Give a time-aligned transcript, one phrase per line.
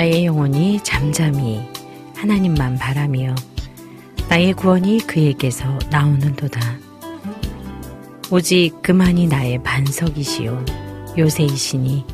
[0.00, 1.60] 나의 영혼이 잠잠히
[2.16, 3.34] 하나님만 바라며
[4.30, 6.58] 나의 구원이 그에게서 나오는도다.
[8.30, 10.64] 오직 그만이 나의 반석이시요
[11.18, 12.06] 요새이시니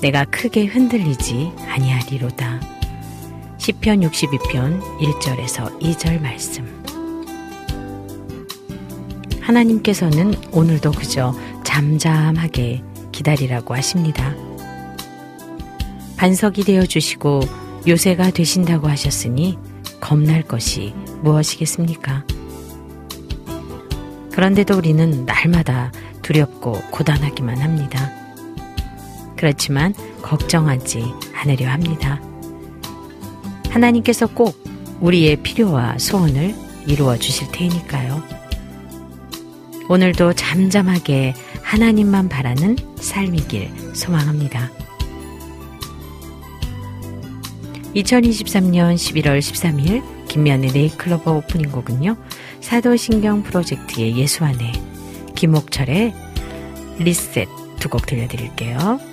[0.00, 2.62] 내가 크게 흔들리지 아니하리로다.
[3.58, 6.82] 시편 62편 1절에서 2절 말씀.
[9.42, 14.47] 하나님께서는 오늘도 그저 잠잠하게 기다리라고 하십니다.
[16.18, 17.40] 반석이 되어 주시고
[17.86, 19.56] 요새가 되신다고 하셨으니
[20.00, 22.24] 겁날 것이 무엇이겠습니까?
[24.32, 28.10] 그런데도 우리는 날마다 두렵고 고단하기만 합니다.
[29.36, 32.20] 그렇지만 걱정하지 않으려 합니다.
[33.70, 34.60] 하나님께서 꼭
[35.00, 36.54] 우리의 필요와 소원을
[36.86, 38.22] 이루어 주실 테니까요.
[39.88, 44.77] 오늘도 잠잠하게 하나님만 바라는 삶이길 소망합니다.
[47.98, 52.16] 2023년 11월 13일 김면의 네이클로버 오프닝 곡은요.
[52.60, 54.72] 사도신경 프로젝트의 예수 안에
[55.34, 56.14] 김옥철의
[56.98, 57.48] 리셋
[57.80, 59.07] 두 곡 들려드릴게요.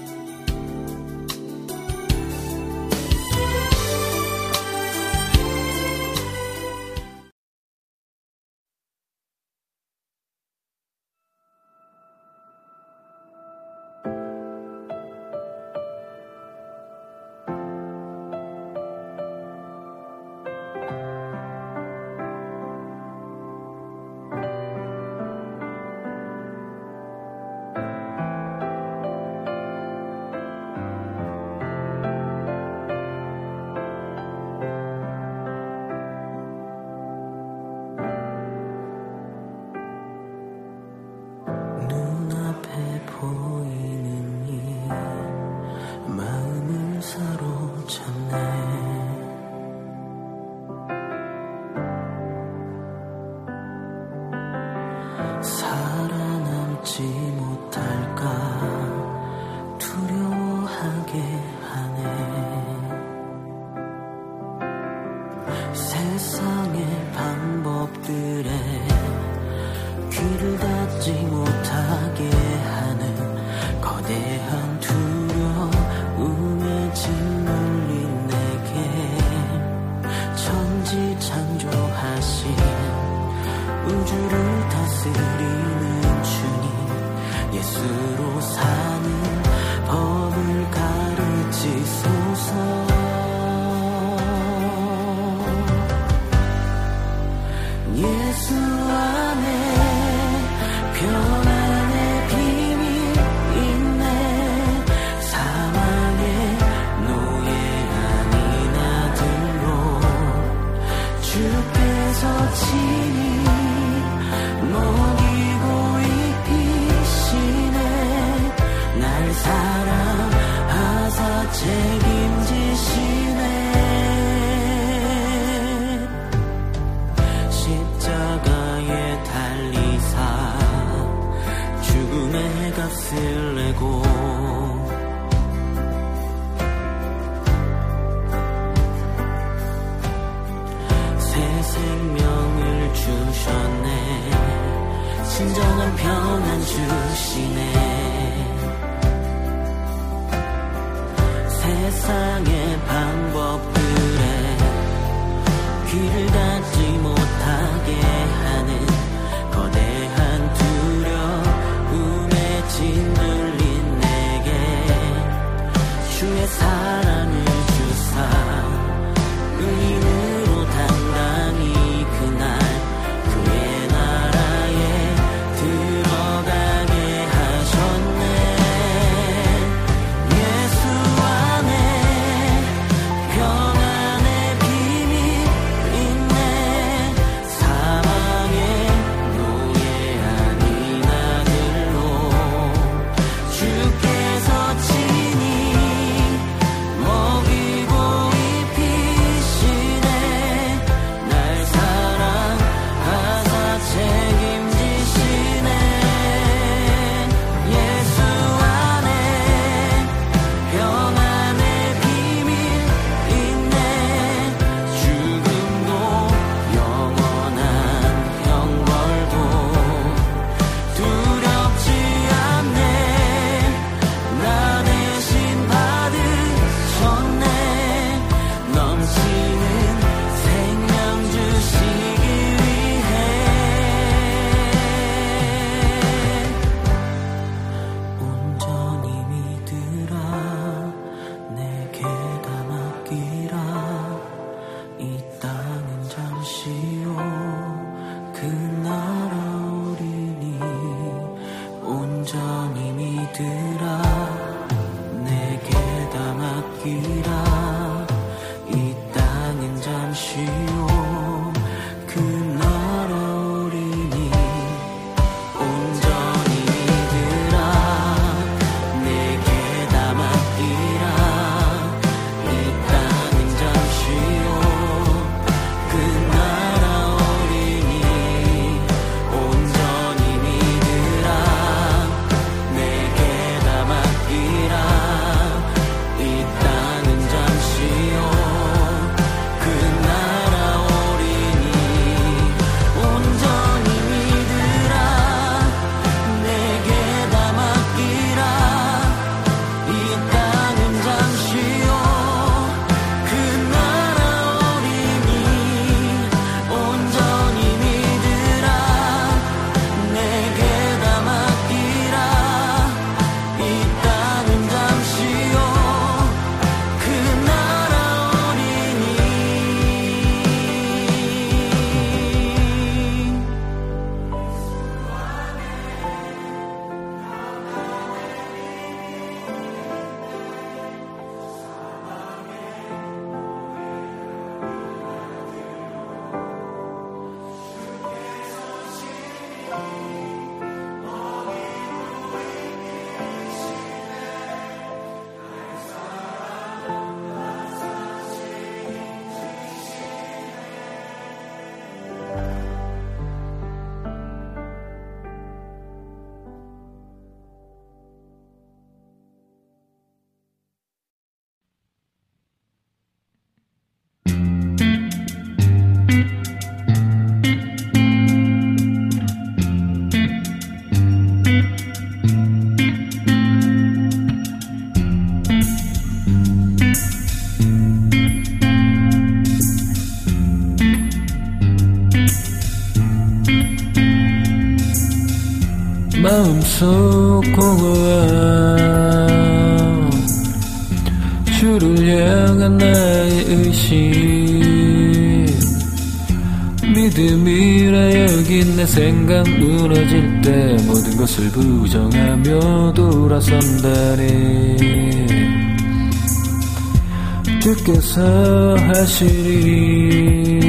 [407.86, 410.60] 주께서 하시리.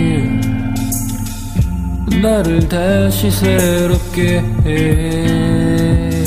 [2.21, 6.25] 나를 다시 새롭게 해.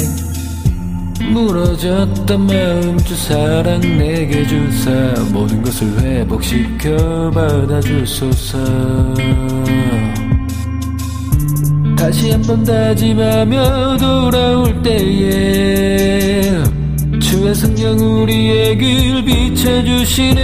[1.32, 4.90] 무너졌던 마음 주 사랑 내게 주사.
[5.32, 8.58] 모든 것을 회복시켜 받아주소서.
[11.96, 16.79] 다시 한번 다짐하며 돌아올 때에
[17.30, 20.40] 주의 성령 우리의 길 비춰주시네.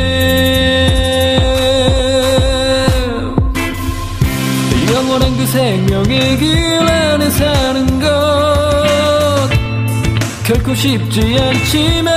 [4.94, 9.50] 영원한 그 생명의 길 안에 사는 것
[10.44, 12.14] 결코 쉽지 않지만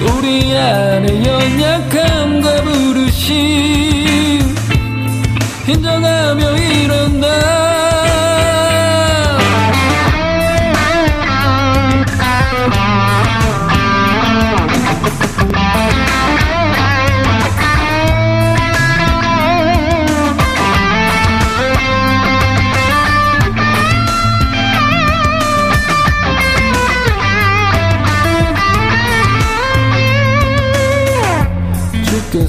[0.00, 3.36] 우리 안에 연약함과 부르심
[5.68, 7.67] 인정하며 일어나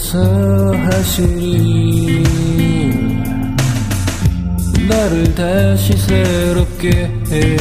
[0.09, 2.23] 주께서 하시니
[4.89, 7.57] 나를 다시 새롭게 해.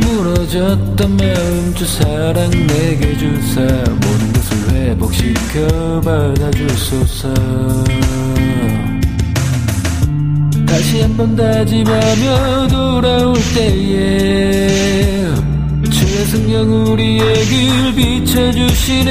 [0.00, 7.34] 무너졌던 마음 주 사랑 내게 주사 모든 것을 회복시켜 받아주소서.
[10.66, 15.06] 다시 한번 다짐하며 돌아올 때에
[16.36, 19.10] 성령 우리의 길 비춰주시네.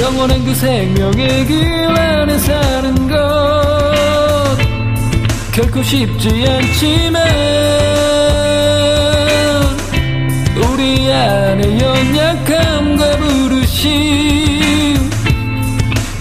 [0.00, 3.16] 영원한 그 생명의 길 안에 사는 것
[5.50, 7.20] 결코 쉽지 않지만
[10.56, 13.90] 우리 안에 연약함과 부르심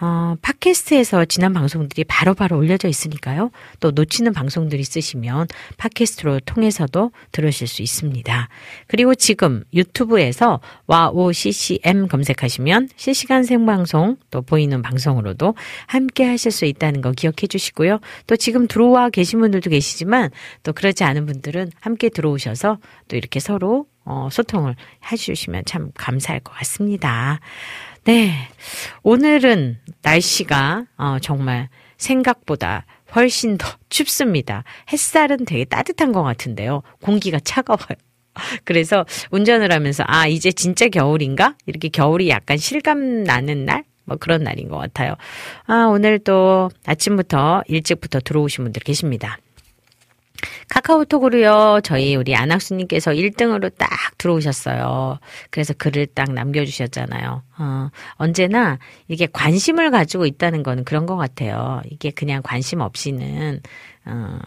[0.00, 3.50] 어, 팟캐스트에서 지난 방송들이 바로바로 바로 올려져 있으니까요.
[3.78, 5.46] 또 놓치는 방송들이 있으시면
[5.76, 8.48] 팟캐스트로 통해서도 들으실 수 있습니다.
[8.88, 15.54] 그리고 지금 유튜브에서 와우 CCM 검색하시면 실시간 생방송 또 보이는 방송으로도
[15.86, 18.00] 함께 하실 수 있다는 거 기억해 주시고요.
[18.26, 20.30] 또 지금 들어와 계신 분들도 계시지만
[20.64, 24.76] 또 그렇지 않은 분들은 함께 들어오셔서 또 이렇게 서로 어, 소통을
[25.10, 27.40] 해주시면 참 감사할 것 같습니다.
[28.04, 28.32] 네.
[29.02, 32.84] 오늘은 날씨가 어, 정말 생각보다
[33.14, 34.64] 훨씬 더 춥습니다.
[34.92, 36.82] 햇살은 되게 따뜻한 것 같은데요.
[37.02, 37.96] 공기가 차가워요.
[38.64, 43.84] 그래서 운전을 하면서 아 이제 진짜 겨울인가 이렇게 겨울이 약간 실감 나는 날.
[44.06, 45.14] 뭐 그런 날인 것 같아요.
[45.66, 49.38] 아, 오늘 또 아침부터 일찍부터 들어오신 분들 계십니다.
[50.68, 55.18] 카카오톡으로요, 저희 우리 안학수님께서 1등으로 딱 들어오셨어요.
[55.50, 57.42] 그래서 글을 딱 남겨주셨잖아요.
[57.58, 61.82] 어, 언제나 이게 관심을 가지고 있다는 거는 그런 것 같아요.
[61.90, 63.60] 이게 그냥 관심 없이는,
[64.06, 64.38] 어,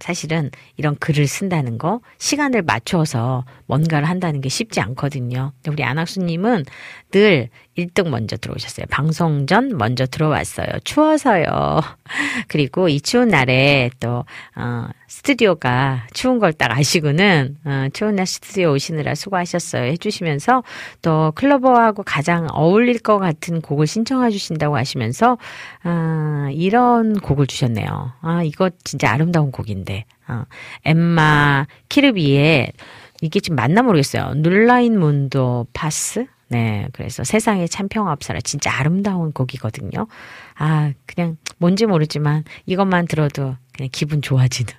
[0.00, 5.52] 사실은 이런 글을 쓴다는 거, 시간을 맞춰서 뭔가를 한다는 게 쉽지 않거든요.
[5.68, 6.64] 우리 안학수님은
[7.12, 8.86] 늘 1등 먼저 들어오셨어요.
[8.90, 10.66] 방송 전 먼저 들어왔어요.
[10.84, 11.80] 추워서요.
[12.48, 14.24] 그리고 이 추운 날에 또,
[14.56, 19.84] 어, 스튜디오가 추운 걸 딱 아시고는, 어, 추운 날 스튜디오 오시느라 수고하셨어요.
[19.84, 20.62] 해주시면서
[21.02, 25.36] 또 클로버하고 가장 어울릴 것 같은 곡을 신청해 주신다고 하시면서,
[25.82, 28.12] 아, 이런 곡을 주셨네요.
[28.20, 30.44] 아, 이거 진짜 아름다운 곡인데, 어,
[30.84, 32.72] 엠마 키르비의
[33.20, 34.34] 이게 지금 맞나 모르겠어요.
[34.36, 36.26] 눌라인 문도 파스?
[36.54, 36.86] 네.
[36.92, 40.06] 그래서 세상에 참평 앞사라 진짜 아름다운 곡이거든요.
[40.54, 44.72] 아, 그냥 뭔지 모르지만 이것만 들어도 그냥 기분 좋아지는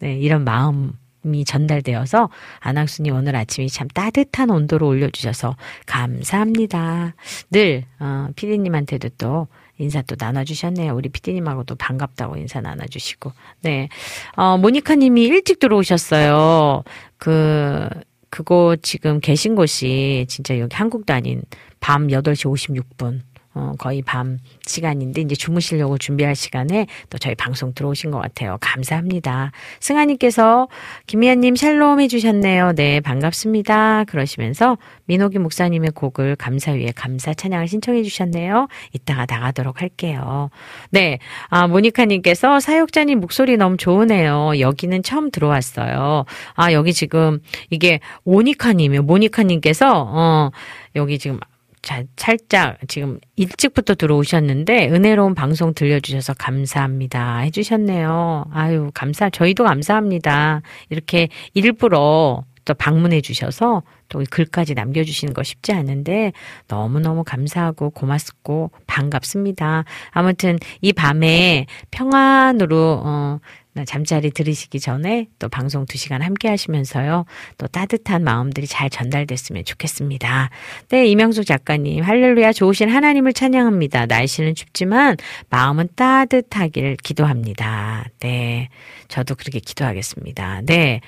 [0.00, 0.92] 네, 이런 마음
[1.24, 7.14] 이 전달되어서 안학순이 오늘 아침이 참 따뜻한 온도로 올려주셔서 감사합니다.
[7.50, 9.46] 늘, 어, 피디님한테도 또
[9.78, 10.94] 인사 또 나눠주셨네요.
[10.94, 13.32] 우리 피디님하고도 반갑다고 인사 나눠주시고.
[13.62, 13.88] 네.
[14.36, 16.82] 어, 모니카 님이 일찍 들어오셨어요.
[17.16, 17.88] 그,
[18.32, 21.42] 그곳 지금 계신 곳이 진짜 여기 한국도 아닌
[21.80, 22.50] 밤 8시
[22.96, 23.20] 56분.
[23.54, 28.56] 어, 거의 밤 시간인데 이제 주무시려고 준비할 시간에 또 저희 방송 들어오신 것 같아요.
[28.60, 29.52] 감사합니다.
[29.80, 30.68] 승아님께서
[31.06, 32.72] 김미연님 샬롬 해주셨네요.
[32.72, 34.04] 네, 반갑습니다.
[34.04, 38.68] 그러시면서 민호기 목사님의 곡을 감사 위에 감사 찬양을 신청해 주셨네요.
[38.92, 40.48] 이따가 나가도록 할게요.
[40.90, 41.18] 네,
[41.48, 44.60] 아, 모니카님께서 사역자님 목소리 너무 좋으네요.
[44.60, 46.24] 여기는 처음 들어왔어요.
[46.54, 47.40] 아, 여기 지금
[47.70, 49.02] 이게 오니카님이요.
[49.02, 50.50] 모니카님께서, 어,
[50.96, 51.38] 여기 지금
[51.82, 58.46] 자, 살짝 지금 일찍부터 들어오셨는데 은혜로운 방송 들려주셔서 감사합니다 해주셨네요.
[58.52, 60.62] 아유 감사 저희도 감사합니다.
[60.90, 66.32] 이렇게 일부러 또 방문해 주셔서 또 글까지 남겨주시는 거 쉽지 않은데
[66.68, 69.84] 너무너무 감사하고 고맙고 반갑습니다.
[70.10, 73.40] 아무튼 이 밤에 평안으로 어,
[73.86, 77.24] 잠자리 들으시기 전에 또 방송 2시간 함께 하시면서요.
[77.56, 80.50] 또 따뜻한 마음들이 잘 전달됐으면 좋겠습니다.
[80.90, 84.06] 네, 이명숙 작가님, 할렐루야 좋으신 하나님을 찬양합니다.
[84.06, 85.16] 날씨는 춥지만
[85.48, 88.04] 마음은 따뜻하길 기도합니다.
[88.20, 88.68] 네.
[89.08, 90.62] 저도 그렇게 기도하겠습니다.
[90.66, 91.00] 네.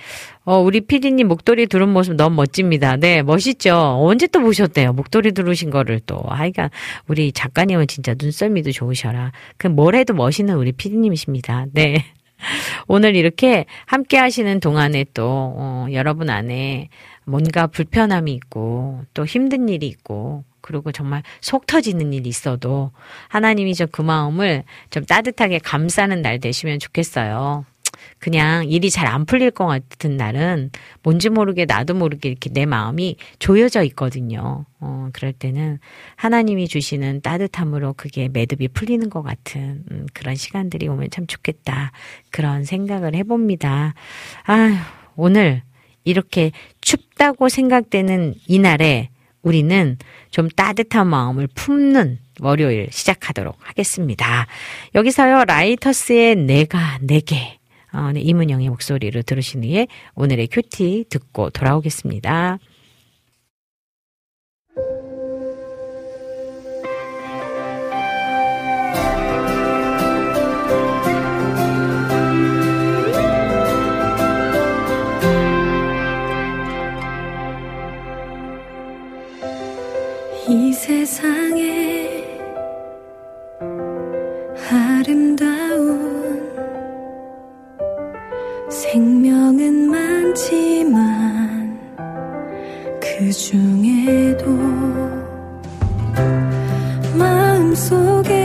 [0.45, 2.97] 어, 우리 피디님 목도리 두른 모습 너무 멋집니다.
[2.97, 3.75] 네, 멋있죠?
[4.01, 4.93] 언제 또 보셨대요?
[4.95, 6.23] 목도리 두르신 거를 또.
[6.27, 6.71] 하여간,
[7.09, 9.33] 우리 작가님은 진짜 눈썰미도 좋으셔라.
[9.59, 11.67] 그 뭘 해도 멋있는 우리 피디님이십니다.
[11.73, 12.05] 네.
[12.89, 15.25] 오늘 이렇게 함께 하시는 동안에 또,
[15.57, 16.89] 어, 여러분 안에,
[17.25, 22.91] 뭔가 불편함이 있고 또 힘든 일이 있고 그리고 정말 속 터지는 일이 있어도
[23.29, 27.65] 하나님이 저 그 마음을 좀 따뜻하게 감싸는 날 되시면 좋겠어요.
[28.19, 30.71] 그냥 일이 잘 안 풀릴 것 같은 날은
[31.03, 34.65] 뭔지 모르게 나도 모르게 이렇게 내 마음이 조여져 있거든요.
[34.81, 35.79] 어, 그럴 때는
[36.17, 41.93] 하나님이 주시는 따뜻함으로 그게 매듭이 풀리는 것 같은 음, 그런 시간들이 오면 참 좋겠다.
[42.31, 43.95] 그런 생각을 해봅니다.
[44.45, 44.75] 아휴,
[45.17, 45.63] 오늘
[46.05, 49.11] 이렇게 춥다고 생각되는 이날에
[49.43, 49.99] 우리는
[50.31, 54.47] 좀 따뜻한 마음을 품는 월요일 시작하도록 하겠습니다.
[54.95, 57.59] 여기서요, 라이터스의 내가 내게
[57.95, 62.59] 어, 네, 이문영의 목소리를 들으신 후에 오늘의 큐티 듣고 돌아오겠습니다.
[80.49, 81.74] 이 세상에
[88.75, 91.79] 생명은 많지만
[93.01, 94.47] 그 중에도
[97.17, 98.44] 마음속에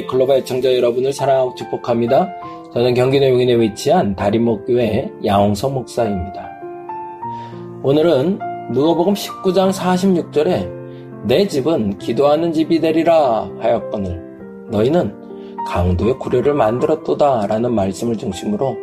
[0.00, 2.28] 네이클로바 애청자 여러분을 사랑하고 축복합니다.
[2.72, 6.48] 저는 경기도 용인에 위치한 다림목교회 양홍서 목사입니다.
[7.82, 8.38] 오늘은
[8.72, 15.14] 누가복음 19장 46절에 내 집은 기도하는 집이 되리라 하였거늘 너희는
[15.66, 18.76] 강도의 구례를 만들었도다 라는 말씀을 중심으로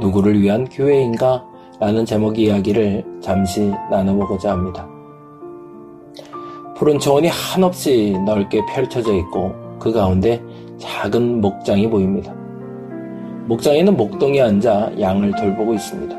[0.00, 1.44] 누구를 위한 교회인가
[1.78, 4.88] 라는 제목의 이야기를 잠시 나눠보고자 합니다.
[6.76, 10.40] 푸른 초원이 한없이 넓게 펼쳐져 있고 그 가운데
[10.78, 12.32] 작은 목장이 보입니다.
[13.46, 16.16] 목장에는 목동이 앉아 양을 돌보고 있습니다.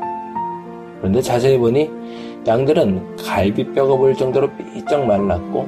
[0.98, 1.88] 그런데 자세히 보니
[2.46, 5.66] 양들은 갈비뼈가 보일 정도로 삐쩍 말랐고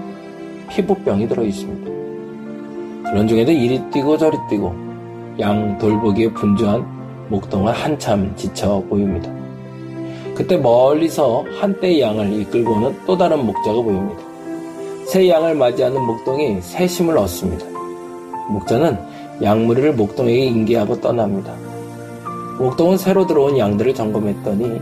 [0.69, 3.11] 피부병이 들어 있습니다.
[3.11, 4.75] 그런 중에도 이리 뛰고 저리 뛰고
[5.41, 6.85] 양 돌보기에 분주한
[7.31, 9.33] 목동은 한참 지쳐 보입니다.
[10.35, 14.23] 그때 멀리서 한때의 양을 이끌고 오는 또 다른 목자가 보입니다.
[15.07, 17.76] 새 양을 맞이하는 목동이 새 힘을 얻습니다.
[18.49, 18.99] 목자는
[19.43, 21.53] 양무리를 목동에게 인계하고 떠납니다.
[22.59, 24.81] 목동은 새로 들어온 양들을 점검했더니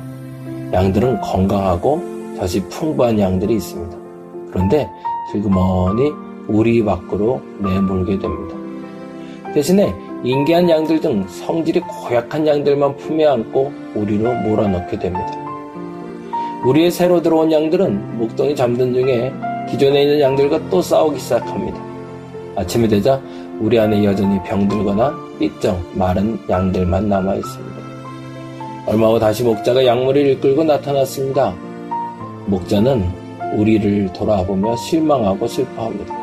[0.73, 2.03] 양들은 건강하고
[2.39, 3.97] 젖이 풍부한 양들이 있습니다.
[4.51, 4.89] 그런데
[5.33, 6.13] 슬그머니
[6.47, 8.57] 우리 밖으로 내몰게 됩니다.
[9.53, 15.33] 대신에 인계한 양들 등 성질이 고약한 양들만 품에 안고 우리로 몰아넣게 됩니다.
[16.65, 19.33] 우리의 새로 들어온 양들은 목동이 잠든 중에
[19.71, 21.79] 기존에 있는 양들과 또 싸우기 시작합니다.
[22.57, 23.21] 아침이 되자
[23.61, 27.77] 우리 안에 여전히 병들거나 삐쩍 마른 양들만 남아 있습니다.
[28.87, 31.55] 얼마 후 다시 목자가 양머리를 이끌고 나타났습니다.
[32.47, 33.05] 목자는
[33.57, 36.15] 우리를 돌아보며 실망하고 슬퍼합니다.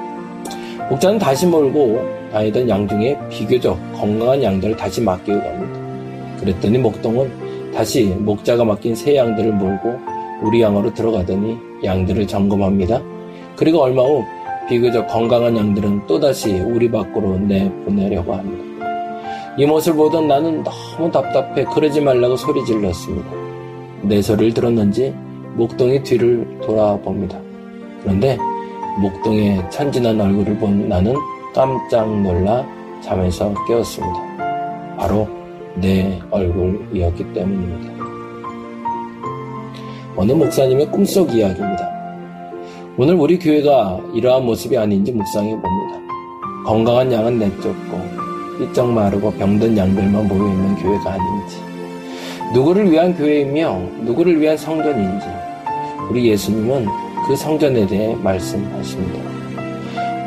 [0.89, 6.39] 목자는 다시 몰고 다니던 양 중에 비교적 건강한 양들을 다시 맡기고 갑니다.
[6.39, 9.99] 그랬더니 목동은 다시 목자가 맡긴 새 양들을 몰고
[10.43, 13.01] 우리 양으로 들어가더니 양들을 점검합니다.
[13.55, 14.23] 그리고 얼마 후
[14.71, 18.87] 비교적 건강한 양들은 또다시 우리 밖으로 내보내려고 합니다.
[19.57, 23.29] 이 모습을 보던 나는 너무 답답해 그러지 말라고 소리 질렀습니다.
[24.03, 25.13] 내 소리를 들었는지
[25.55, 27.37] 목동이 뒤를 돌아봅니다.
[28.01, 28.37] 그런데
[29.01, 31.15] 목동의 천진한 얼굴을 본 나는
[31.53, 32.65] 깜짝 놀라
[33.01, 34.95] 잠에서 깨었습니다.
[34.97, 35.27] 바로
[35.75, 38.05] 내 얼굴이었기 때문입니다.
[40.15, 42.00] 어느 목사님의 꿈속 이야기입니다.
[43.01, 45.99] 오늘 우리 교회가 이러한 모습이 아닌지 묵상해 봅니다.
[46.63, 47.99] 건강한 양은 내쫓고
[48.59, 51.57] 삐쩍 마르고 병든 양들만 모여 있는 교회가 아닌지
[52.53, 55.25] 누구를 위한 교회이며 누구를 위한 성전인지
[56.11, 56.85] 우리 예수님은
[57.25, 59.19] 그 성전에 대해 말씀하십니다.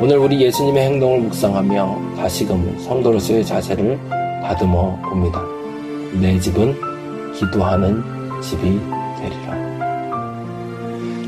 [0.01, 3.97] 오늘 우리 예수님의 행동을 묵상하며 다시금 성도로서의 자세를
[4.43, 5.41] 다듬어 봅니다.
[6.19, 6.75] 내 집은
[7.35, 8.03] 기도하는
[8.41, 8.63] 집이
[9.21, 9.64] 되리라.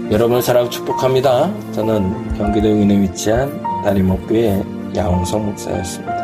[0.09, 1.51] 여러분을 사랑하고 축복합니다.
[1.73, 4.63] 저는 경기도 용인에 위치한 다리목교의
[4.95, 6.16] 양홍성 목사였습니다.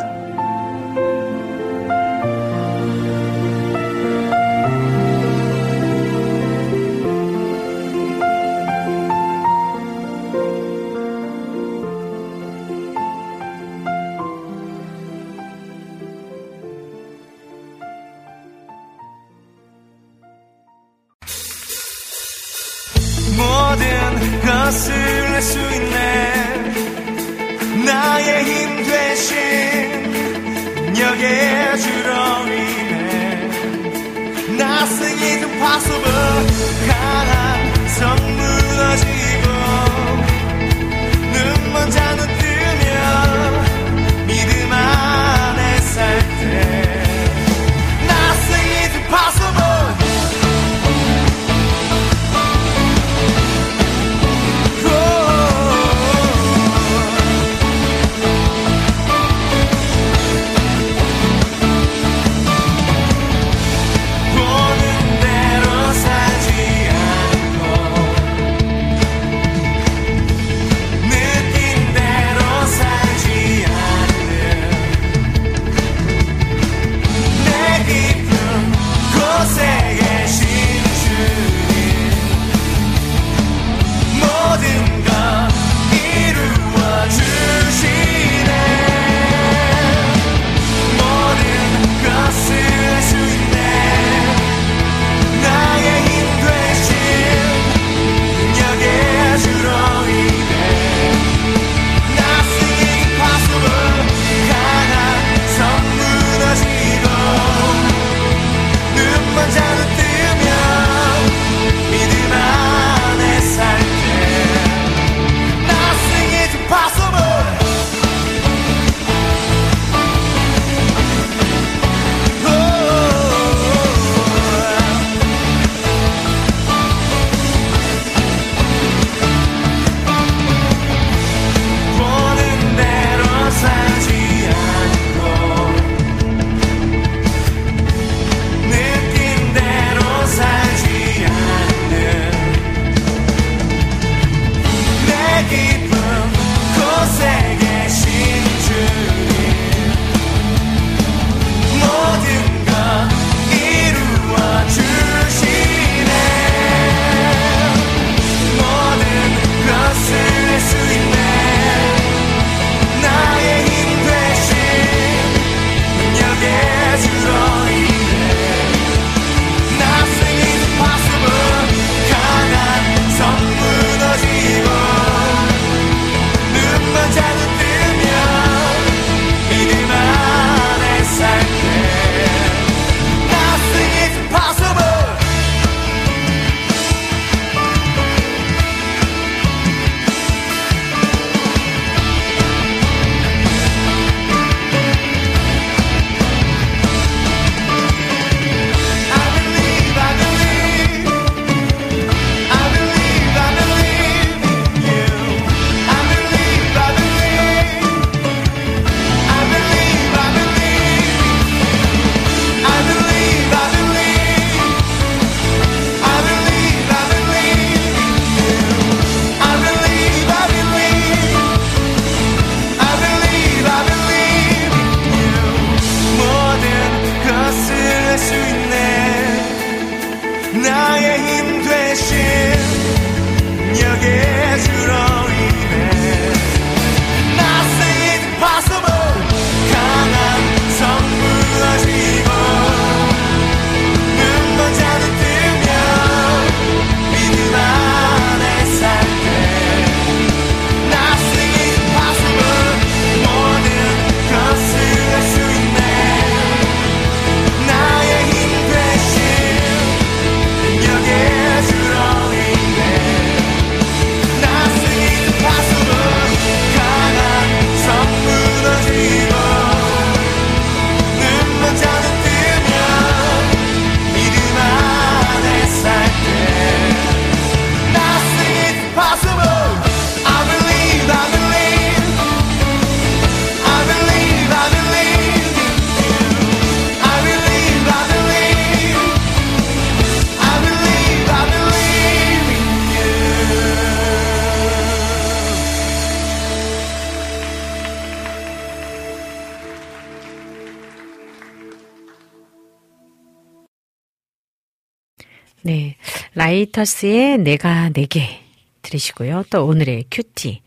[306.64, 308.40] 라이터스의 내가 네게
[308.82, 309.44] 들으시고요.
[309.50, 310.62] 또 오늘의 QT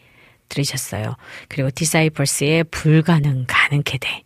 [0.48, 1.16] 들으셨어요.
[1.48, 4.22] 그리고 디사이플스의 불가능 가능케 돼.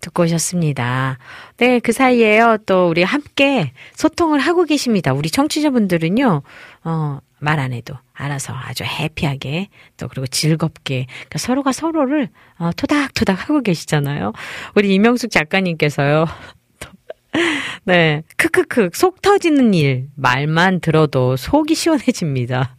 [0.00, 1.18] 듣고 오셨습니다.
[1.56, 2.58] 네, 그 사이에요.
[2.66, 5.12] 또 우리 함께 소통을 하고 계십니다.
[5.12, 6.42] 우리 청취자분들은요,
[6.84, 13.48] 어, 말 안 해도 알아서 아주 happy하게 또 그리고 즐겁게 그러니까 서로가 서로를 어, 토닥토닥
[13.48, 14.32] 하고 계시잖아요.
[14.74, 16.26] 우리 이명숙 작가님께서요.
[17.84, 18.22] 네.
[18.36, 18.90] 크크크.
[18.94, 20.08] 속 터지는 일.
[20.16, 22.76] 말만 들어도 속이 시원해집니다.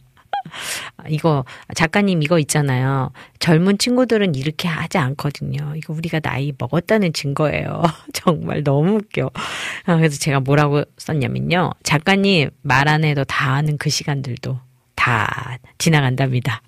[1.08, 1.44] 이거,
[1.74, 3.12] 작가님 이거 있잖아요.
[3.38, 5.74] 젊은 친구들은 이렇게 하지 않거든요.
[5.76, 7.82] 이거 우리가 나이 먹었다는 증거예요.
[8.14, 9.30] 정말 너무 웃겨.
[9.84, 11.72] 아, 그래서 제가 뭐라고 썼냐면요.
[11.82, 14.58] 작가님 말 안 해도 다 아는 그 시간들도
[14.94, 16.62] 다 지나간답니다.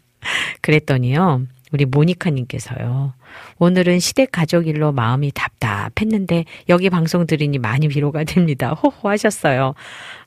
[0.60, 1.46] 그랬더니요.
[1.72, 3.14] 우리 모니카님께서요.
[3.58, 8.70] 오늘은 시댁 가족 일로 마음이 답답했는데 여기 방송 들으니 많이 위로가 됩니다.
[8.82, 9.74] 호호 하셨어요.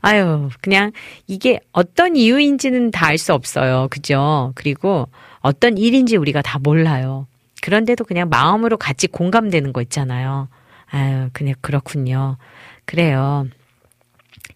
[0.01, 0.91] 아유, 그냥
[1.27, 3.87] 이게 어떤 이유인지는 다 알 수 없어요.
[3.91, 4.51] 그죠?
[4.55, 5.07] 그리고
[5.41, 7.27] 어떤 일인지 우리가 다 몰라요.
[7.61, 10.47] 그런데도 그냥 마음으로 같이 공감되는 거 있잖아요.
[10.89, 12.37] 아유, 그냥 그렇군요.
[12.85, 13.47] 그래요.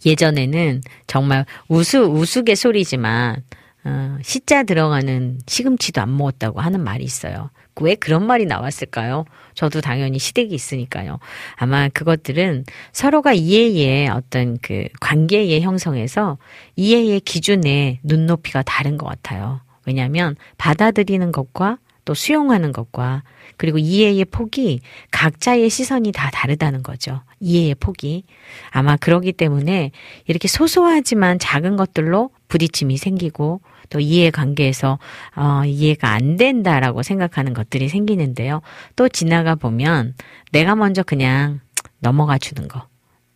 [0.05, 3.43] 예전에는 정말 우스, 우스갯소리지만,
[3.83, 7.49] 어, 시자 들어가는 시금치도 안 먹었다고 하는 말이 있어요.
[7.79, 9.25] 왜 그런 말이 나왔을까요?
[9.53, 11.19] 저도 당연히 시댁이 있으니까요.
[11.55, 16.37] 아마 그것들은 서로가 이해의 어떤 그 관계의 형성에서
[16.75, 19.61] 이해의 기준의 눈높이가 다른 것 같아요.
[19.85, 23.23] 왜냐하면 받아들이는 것과 또 수용하는 것과
[23.57, 24.79] 그리고 이해의 폭이
[25.11, 27.21] 각자의 시선이 다 다르다는 거죠.
[27.39, 28.23] 이해의 폭이.
[28.69, 29.91] 아마 그러기 때문에
[30.25, 34.99] 이렇게 소소하지만 작은 것들로 부딪힘이 생기고 또 이해 관계에서
[35.35, 38.61] 어, 이해가 안 된다라고 생각하는 것들이 생기는데요.
[38.95, 40.13] 또 지나가 보면
[40.51, 41.59] 내가 먼저 그냥
[41.99, 42.87] 넘어가 주는 거.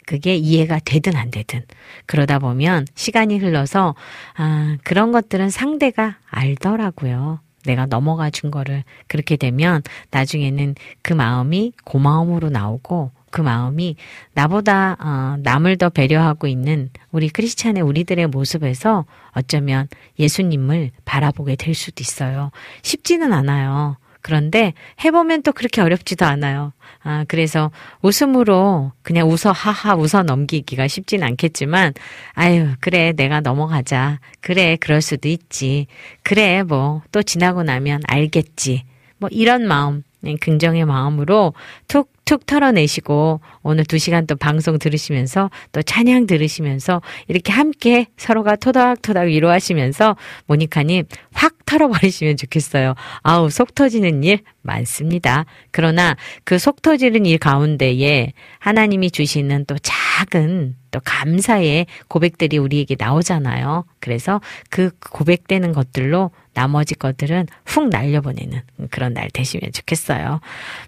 [0.06, 1.64] 그게 이해가 되든 안 되든
[2.06, 3.96] 그러다 보면 시간이 흘러서
[4.36, 7.40] 아, 그런 것들은 상대가 알더라고요.
[7.64, 13.96] 내가 넘어가 준 거를 그렇게 되면 나중에는 그 마음이 고마움으로 나오고 그 마음이
[14.34, 19.88] 나보다 어, 남을 더 배려하고 있는 우리 크리스찬의 우리들의 모습에서 어쩌면
[20.20, 22.52] 예수님을 바라보게 될 수도 있어요.
[22.84, 23.98] 쉽지는 않아요.
[24.22, 26.74] 그런데 해보면 또 그렇게 어렵지도 않아요.
[27.04, 31.94] 아, 그래서 웃음으로 그냥 웃어, 하하, 웃어 넘기기가 쉽진 않겠지만,
[32.34, 34.20] 아유, 그래, 내가 넘어가자.
[34.40, 35.88] 그래, 그럴 수도 있지.
[36.22, 38.84] 그래, 뭐, 또 지나고 나면 알겠지.
[39.18, 41.54] 뭐, 이런 마음, 네, 긍정의 마음으로
[41.88, 48.56] 툭 툭 털어내시고 오늘 두 시간 또 방송 들으시면서 또 찬양 들으시면서 이렇게 함께 서로가
[48.56, 50.16] 토닥토닥 위로하시면서
[50.48, 52.96] 모니카님 확 털어버리시면 좋겠어요.
[53.24, 55.46] 아우 속 터지는 일 많습니다.
[55.72, 63.86] 그러나 그 속 터지는 일 가운데에 하나님이 주시는 또 작은 또 감사의 고백들이 우리에게 나오잖아요.
[64.00, 70.42] 그래서 그 고백되는 것들로 나머지 것들은 훅 날려보내는 그런 날 되시면 좋겠어요.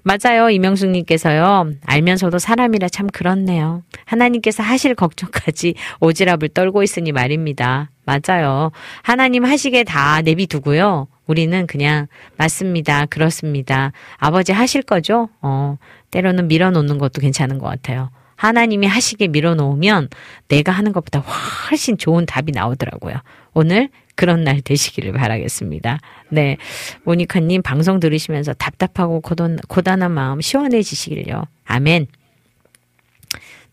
[0.04, 0.50] 맞아요.
[0.50, 1.72] 이명숙님께서요.
[1.86, 3.82] 알면서도 사람이라 참 그렇네요.
[4.06, 7.90] 하나님께서 하실 걱정까지 오지랖을 떨고 있으니 말입니다.
[8.06, 8.72] 맞아요.
[9.02, 11.08] 하나님 하시게 다 내비두고요.
[11.26, 13.06] 우리는 그냥 맞습니다.
[13.06, 13.92] 그렇습니다.
[14.18, 15.30] 아버지 하실 거죠?
[15.42, 15.78] 어,
[16.12, 18.10] 때로는 밀어놓는 것도 괜찮은 것 같아요.
[18.36, 20.10] 하나님이 하시게 밀어놓으면
[20.50, 23.16] 내가 하는 것보다 훨씬 좋은 답이 나오더라고요.
[23.54, 26.00] 오늘 그런 날 되시기를 바라겠습니다.
[26.30, 26.58] 네.
[27.04, 31.46] 모니카님 방송 들으시면서 답답하고 고단, 고단한 마음 시원해지시길요.
[31.66, 32.08] 아멘.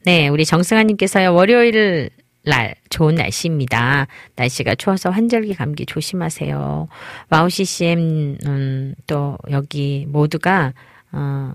[0.04, 0.28] 네.
[0.28, 1.34] 우리 정승아님께서요.
[1.34, 2.10] 월요일
[2.42, 4.06] 날, 좋은 날씨입니다.
[4.36, 6.88] 날씨가 추워서 환절기 감기 조심하세요.
[7.30, 10.72] 와우씨 쌤, 음, 또 여기 모두가,
[11.12, 11.54] 어,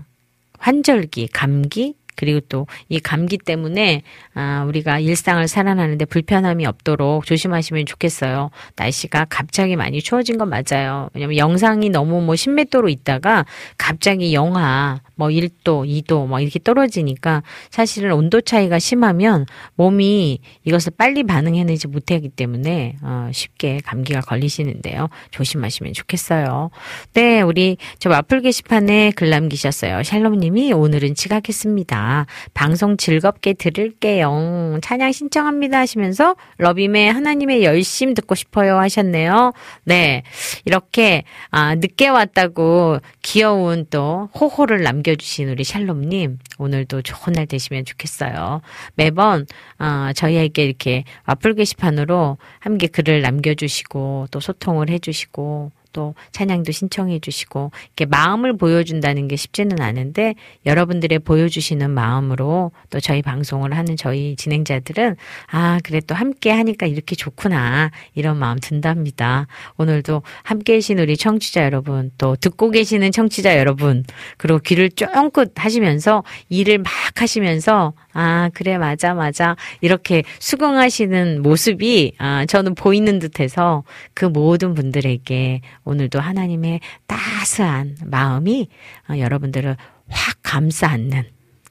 [0.58, 4.02] 환절기, 감기, 그리고 또 이 감기 때문에
[4.34, 8.50] 아, 우리가 일상을 살아나는데 불편함이 없도록 조심하시면 좋겠어요.
[8.76, 11.10] 날씨가 갑자기 많이 추워진 건 맞아요.
[11.14, 13.44] 왜냐면 영상이 너무 뭐 10몇 도로 있다가
[13.76, 21.24] 갑자기 영하 뭐 1도, 2도 뭐 이렇게 떨어지니까 사실은 온도 차이가 심하면 몸이 이것을 빨리
[21.24, 25.08] 반응해내지 못하기 때문에 어, 쉽게 감기가 걸리시는데요.
[25.30, 26.70] 조심하시면 좋겠어요.
[27.14, 30.02] 네, 우리 저 와플 게시판에 글 남기셨어요.
[30.02, 32.26] 샬롬님이 오늘은 지각했습니다.
[32.52, 34.78] 방송 즐겁게 들을게요.
[34.82, 39.52] 찬양 신청합니다 하시면서 러빔의 하나님의 열심 듣고 싶어요 하셨네요.
[39.84, 40.22] 네,
[40.66, 48.60] 이렇게 아, 늦게 왔다고 귀여운 또 호호를 남겨주신 우리 샬롬님 오늘도 좋은 날 되시면 좋겠어요.
[48.94, 49.46] 매번
[49.80, 57.72] 어, 저희에게 이렇게 와플 게시판으로 함께 글을 남겨주시고 또 소통을 해주시고 또 찬양도 신청해 주시고
[57.86, 60.34] 이렇게 마음을 보여준다는 게 쉽지는 않은데
[60.66, 65.16] 여러분들의 보여주시는 마음으로 또 저희 방송을 하는 저희 진행자들은
[65.50, 69.46] 아 그래 또 함께 하니까 이렇게 좋구나 이런 마음 든답니다.
[69.78, 74.04] 오늘도 함께 계신 우리 청취자 여러분 또 듣고 계시는 청취자 여러분
[74.36, 82.46] 그리고 귀를 쫑긋 하시면서 일을 막 하시면서 아 그래 맞아 맞아 이렇게 수긍하시는 모습이 아
[82.46, 88.68] 저는 보이는 듯 해서 그 모든 분들에게 오늘도 하나님의 따스한 마음이
[89.10, 89.76] 어, 여러분들을
[90.08, 91.24] 확 감싸 안는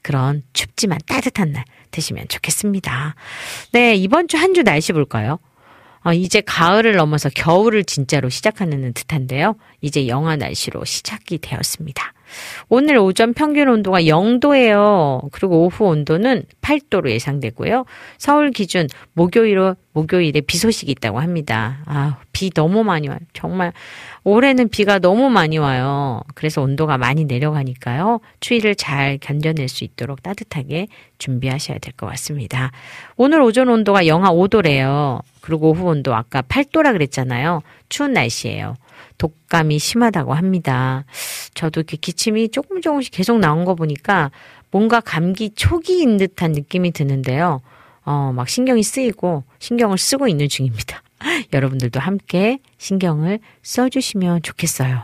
[0.04, 3.16] 그런 춥지만 따뜻한 날 되시면 좋겠습니다.
[3.72, 5.40] 네, 이번 주 한 주 날씨 볼까요?
[6.04, 9.56] 어, 이제 가을을 넘어서 겨울을 진짜로 시작하는 듯한데요.
[9.82, 12.14] 이제 영하 날씨로 시작이 되었습니다.
[12.70, 15.30] 오늘 오전 평균 온도가 0도예요.
[15.32, 17.86] 그리고 오후 온도는 8도로 예상되고요.
[18.18, 21.80] 서울 기준 목요일로 목요일에 비 소식이 있다고 합니다.
[21.86, 23.20] 아, 비 너무 많이 와요.
[23.34, 23.72] 정말
[24.24, 26.22] 올해는 비가 너무 많이 와요.
[26.34, 28.20] 그래서 온도가 많이 내려가니까요.
[28.42, 32.72] 추위를 잘 견뎌낼 수 있도록 따뜻하게 준비하셔야 될 것 같습니다.
[33.16, 35.22] 오늘 오전 온도가 영하 5도래요.
[35.40, 37.62] 그리고 오후 온도 아까 8도라 그랬잖아요.
[37.88, 38.76] 추운 날씨예요.
[39.18, 41.06] 독감이 심하다고 합니다.
[41.54, 44.32] 저도 이렇게 기침이 조금 조금씩 계속 나온 거 보니까
[44.72, 47.62] 뭔가 감기 초기인 듯한 느낌이 드는데요.
[48.04, 51.02] 어, 막 신경이 쓰이고 신경을 쓰고 있는 중입니다.
[51.54, 54.96] 여러분들도 함께 신경을 써주시면 좋겠어요.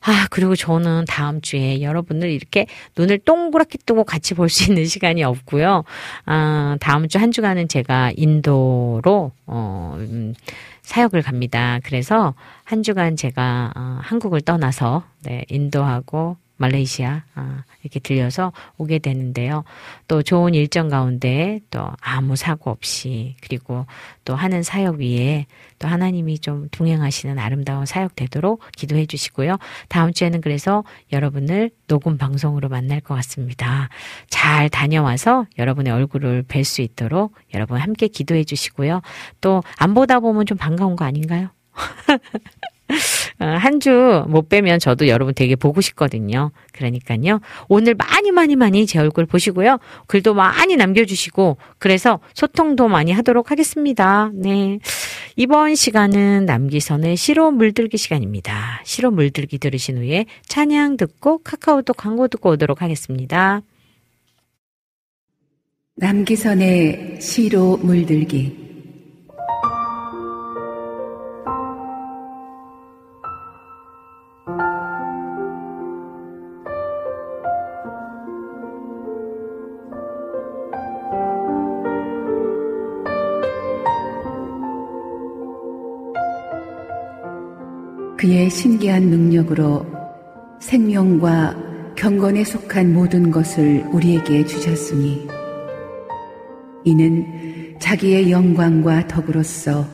[0.00, 5.22] 아, 그리고 저는 다음 주에 여러분들 이렇게 눈을 동그랗게 뜨고 같이 볼 수 있는 시간이
[5.24, 5.82] 없고요.
[6.24, 10.34] 아, 다음 주 한 주간은 제가 인도로, 어, 음,
[10.86, 11.80] 사역을 갑니다.
[11.82, 12.34] 그래서
[12.64, 19.64] 한 주간 제가 어, 한국을 떠나서 네, 인도하고 말레이시아 아, 이렇게 들려서 오게 되는데요.
[20.08, 23.86] 또 좋은 일정 가운데 또 아무 사고 없이 그리고
[24.24, 25.46] 또 하는 사역 위에
[25.78, 29.58] 또 하나님이 좀 동행하시는 아름다운 사역 되도록 기도해 주시고요.
[29.88, 33.88] 다음 주에는 그래서 여러분을 녹음 방송으로 만날 것 같습니다.
[34.30, 39.02] 잘 다녀와서 여러분의 얼굴을 뵐 수 있도록 여러분 함께 기도해 주시고요.
[39.40, 41.48] 또 안 보다 보면 좀 반가운 거 아닌가요?
[43.38, 46.52] 한 주 못 빼면 저도 여러분 되게 보고 싶거든요.
[46.72, 47.40] 그러니까요.
[47.68, 49.78] 오늘 많이 많이 많이 제 얼굴 보시고요.
[50.06, 54.30] 글도 많이 남겨주시고, 그래서 소통도 많이 하도록 하겠습니다.
[54.34, 54.78] 네.
[55.36, 58.80] 이번 시간은 남기선의 시로 물들기 시간입니다.
[58.84, 63.60] 시로 물들기 들으신 후에 찬양 듣고 카카오톡 광고 듣고 오도록 하겠습니다.
[65.96, 68.56] 남기선의 시로 물들기
[88.26, 89.86] 그의 신기한 능력으로
[90.58, 95.28] 생명과 경건에 속한 모든 것을 우리에게 주셨으니
[96.82, 99.86] 이는 자기의 영광과 덕으로서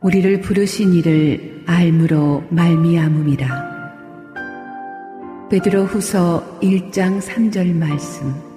[0.00, 3.68] 우리를 부르신 이를 알므로 말미암음이라.
[5.48, 8.47] 베드로 후서 1장 3절 말씀.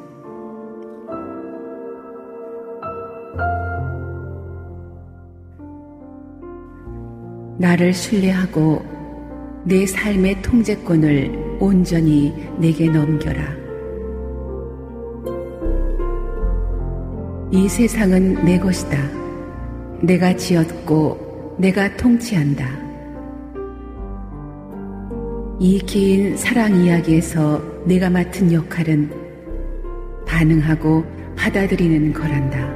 [7.61, 8.83] 나를 신뢰하고
[9.63, 13.55] 내 삶의 통제권을 온전히 내게 넘겨라.
[17.51, 18.97] 이 세상은 내 것이다.
[20.01, 22.67] 내가 지었고 내가 통치한다.
[25.59, 29.11] 이 긴 사랑 이야기에서 내가 맡은 역할은
[30.25, 31.05] 반응하고
[31.37, 32.73] 받아들이는 거란다.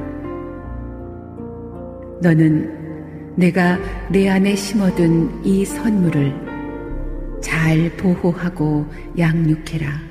[2.22, 2.75] 너는
[3.36, 3.78] 내가
[4.08, 6.34] 내 안에 심어둔 이 선물을
[7.42, 8.86] 잘 보호하고
[9.18, 10.06] 양육해라.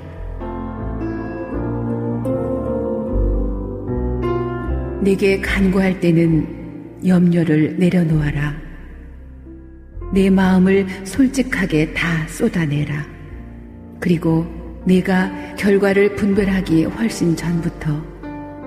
[5.02, 8.54] 내게 간구할 때는 염려를 내려놓아라.
[10.14, 13.06] 내 마음을 솔직하게 다 쏟아내라.
[13.98, 14.46] 그리고
[14.84, 18.04] 내가 결과를 분별하기 훨씬 전부터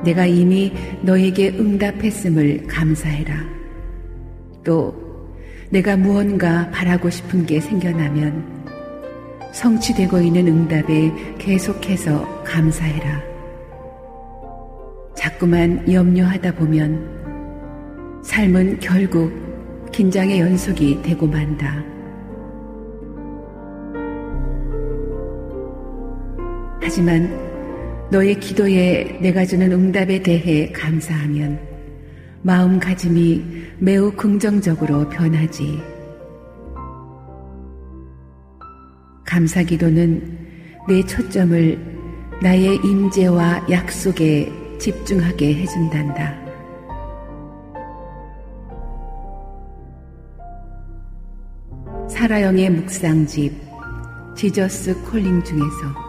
[0.03, 3.58] 내가 이미 너에게 응답했음을 감사해라.
[4.63, 4.93] 또
[5.69, 8.59] 내가 무언가 바라고 싶은 게 생겨나면
[9.53, 13.21] 성취되고 있는 응답에 계속해서 감사해라.
[15.15, 19.31] 자꾸만 염려하다 보면 삶은 결국
[19.91, 21.83] 긴장의 연속이 되고 만다.
[26.81, 27.29] 하지만
[28.09, 31.68] 너의 기도에 내가 주는 응답에 대해 감사하면
[32.41, 33.43] 마음가짐이
[33.79, 35.81] 매우 긍정적으로 변하지.
[39.25, 40.37] 감사 기도는
[40.87, 46.49] 내 초점을 나의 임재와 약속에 집중하게 해준단다.
[52.09, 53.53] 사라영의 묵상집
[54.35, 56.08] 지저스 콜링 중에서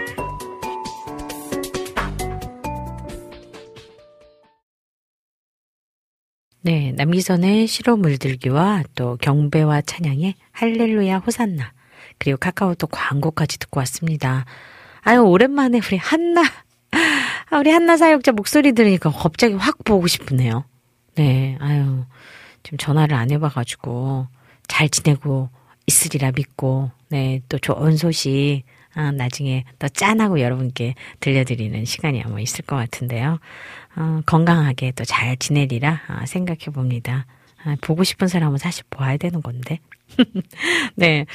[6.63, 11.73] 네, 남기선의 시로 물들기와 또 경배와 찬양의 할렐루야 호산나
[12.19, 14.45] 그리고 카카오톡 광고까지 듣고 왔습니다.
[15.01, 16.43] 아유 오랜만에 우리 한나
[17.49, 20.65] 아, 우리 한나 사역자 목소리 들으니까 갑자기 확 보고 싶으네요.
[21.15, 22.05] 네, 아유
[22.63, 24.27] 좀 전화를 안 해봐가지고
[24.67, 25.49] 잘 지내고
[25.87, 32.63] 있으리라 믿고 네 또 좋은 소식 아, 나중에 또 짠하고 여러분께 들려드리는 시간이 아마 있을
[32.65, 33.39] 것 같은데요.
[33.95, 37.25] 어, 건강하게 또 잘 지내리라 아, 생각해 봅니다.
[37.63, 39.79] 아, 보고 싶은 사람은 사실 봐야 되는 건데.
[40.95, 41.25] 네.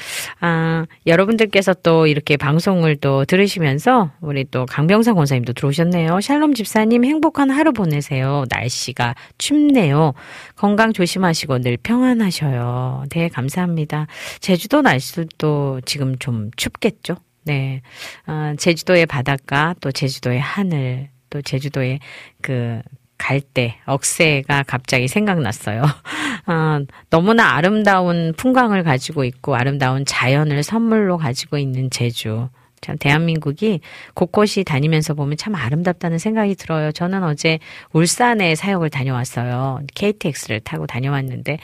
[0.41, 6.21] 아, 여러분들께서 또 이렇게 방송을 또 들으시면서 우리 또 강병상 권사님도 들어오셨네요.
[6.21, 8.45] 샬롬 집사님 행복한 하루 보내세요.
[8.51, 10.13] 날씨가 춥네요.
[10.57, 13.05] 건강 조심하시고 늘 평안하셔요.
[13.11, 14.07] 네, 감사합니다.
[14.41, 17.17] 제주도 날씨도 지금 좀 춥겠죠?
[17.45, 17.83] 네.
[18.27, 22.01] 어, 제주도의 바닷가 또 제주도의 하늘 또 제주도의
[22.41, 22.81] 그
[23.19, 25.83] 갈대, 억새가 갑자기 생각났어요.
[26.47, 26.81] 어,
[27.11, 32.49] 너무나 아름다운 풍광을 가지고 있고 아름다운 자연을 선물로 가지고 있는 제주.
[32.87, 33.81] 참 대한민국이
[34.15, 36.93] 곳곳이 다니면서 보면 참 아름답다는 생각이 들어요.
[36.93, 37.59] 저는 어제
[37.93, 39.81] 울산에 사역을 다녀왔어요.
[39.95, 41.59] KTX를 타고 다녀왔는데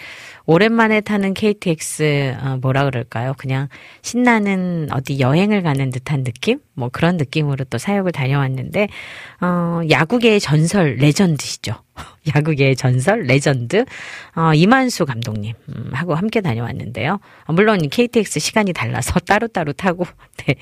[0.47, 3.35] 오랜만에 타는 KTX 어, 뭐라 그럴까요?
[3.39, 3.69] 그냥
[4.03, 6.59] 신나는 어디 여행을 가는 듯한 느낌?
[6.75, 8.89] 뭐 그런 느낌으로 또 사역을 다녀왔는데
[9.41, 11.75] 어 야구계의 전설 레전드시죠.
[12.35, 13.85] 야구계의 전설 레전드
[14.35, 17.21] 어 이만수 감독님 음, 하고 함께 다녀왔는데요.
[17.45, 20.05] 어, 물론 KTX 시간이 달라서 따로따로 타고
[20.47, 20.55] 네,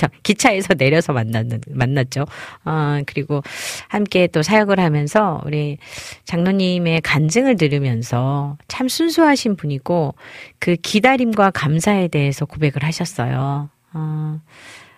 [0.00, 2.24] 저 기차에서 내려서 만났는 만났죠.
[2.64, 3.42] 어, 그리고
[3.88, 5.76] 함께 또 사역을 하면서 우리
[6.24, 10.14] 장로님의 간증을 들으면서 참 순수하신 분이고
[10.58, 13.68] 그 기다림과 감사에 대해서 고백을 하셨어요.
[13.92, 14.40] 어,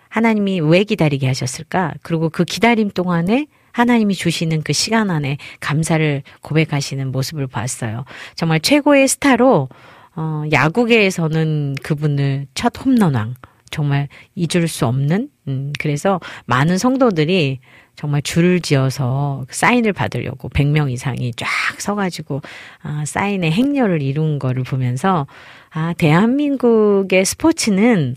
[0.07, 1.95] 하나님이 왜 기다리게 하셨을까?
[2.01, 8.05] 그리고 그 기다림 동안에 하나님이 주시는 그 시간 안에 감사를 고백하시는 모습을 봤어요.
[8.35, 9.67] 정말 최고의 스타로
[10.15, 13.33] 어, 야구계에서는 그분을 첫 홈런왕,
[13.73, 17.59] 정말 잊을 수 없는 음 그래서 많은 성도들이
[17.95, 21.47] 정말 줄을 지어서 사인을 받으려고 100명 이상이 쫙
[21.79, 22.41] 서가지고
[22.83, 25.27] 아, 사인의 행렬을 이룬 거를 보면서
[25.71, 28.15] 아 대한민국의 스포츠는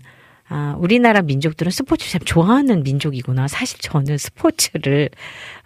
[0.49, 3.49] 아, 우리나라 민족들은 스포츠 참 좋아하는 민족이구나.
[3.49, 5.09] 사실 저는 스포츠를,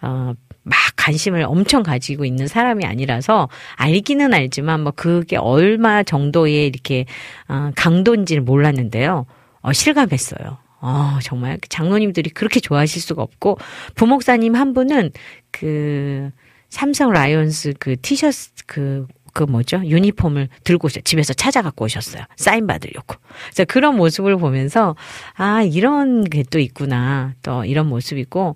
[0.02, 0.34] 어,
[0.64, 7.06] 막 관심을 엄청 가지고 있는 사람이 아니라서 알기는 알지만 뭐 그게 얼마 정도의 이렇게,
[7.48, 9.28] 어, 강도인지를 몰랐는데요.
[9.62, 10.58] 어, 실감했어요.
[10.82, 13.58] 어, 정말 장로님들이 그렇게 좋아하실 수가 없고
[13.96, 15.12] 부목사님 한 분은
[15.52, 16.32] 그
[16.70, 19.82] 삼성 라이온스 그 티셔츠 그, 그 뭐죠?
[19.86, 22.24] 유니폼을 들고 오셨, 집에서 찾아갖고 오셨어요.
[22.36, 23.16] 사인 받으려고.
[23.46, 24.96] 그래서 그런 모습을 보면서,
[25.36, 27.34] 아, 이런 게 또 있구나.
[27.44, 28.56] 또 이런 모습이고,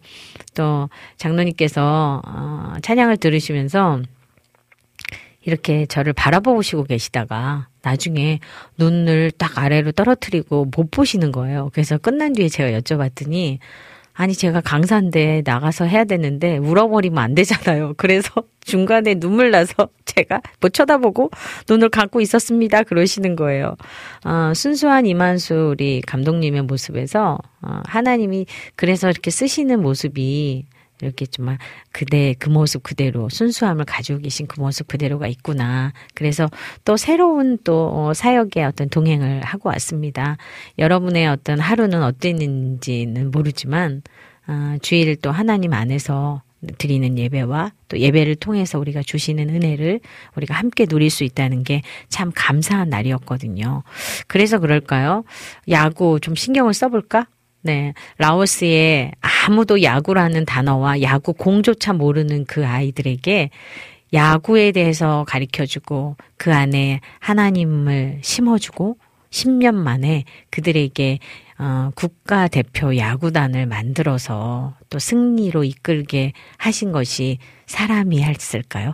[0.56, 4.02] 또 장로님께서, 어, 찬양을 들으시면서
[5.44, 8.40] 이렇게 저를 바라보시고 계시다가 나중에
[8.78, 11.70] 눈을 딱 아래로 떨어뜨리고 못 보시는 거예요.
[11.74, 13.60] 그래서 끝난 뒤에 제가 여쭤봤더니
[14.18, 17.94] 아니 제가 강사인데 나가서 해야 되는데 울어버리면 안 되잖아요.
[17.98, 21.30] 그래서 중간에 눈물 나서 제가 못 쳐다보고
[21.70, 22.84] 눈을 감고 있었습니다.
[22.84, 23.76] 그러시는 거예요.
[24.24, 30.66] 어, 순수한 이만수 우리 감독님의 모습에서 어, 하나님이 그래서 이렇게 쓰시는 모습이
[31.06, 31.58] 이렇게 정말
[31.92, 35.94] 그대 그 모습 그대로 순수함을 가지고 계신 그 모습 그대로가 있구나.
[36.14, 36.50] 그래서
[36.84, 40.38] 또 새로운 또 어, 사역의 어떤 동행을 하고 왔습니다.
[40.80, 44.02] 여러분의 어떤 하루는 어땠는지는 모르지만
[44.48, 46.42] 어, 주일 또 하나님 안에서
[46.80, 50.00] 드리는 예배와 또 예배를 통해서 우리가 주시는 은혜를
[50.36, 53.84] 우리가 함께 누릴 수 있다는 게 참 감사한 날이었거든요.
[54.28, 55.24] 그래서 그럴까요?
[55.70, 57.28] 야구 좀 신경을 써볼까?
[57.66, 57.96] 네.
[58.20, 63.50] 라오스에 아무도 야구라는 단어와 야구 공조차 모르는 그 아이들에게
[64.14, 69.00] 야구에 대해서 가르쳐 주고 그 안에 하나님을 심어주고
[69.32, 71.18] 10년 만에 그들에게
[71.58, 78.94] 어, 국가대표 야구단을 만들어서 또 승리로 이끌게 하신 것이 사람이 했을까요?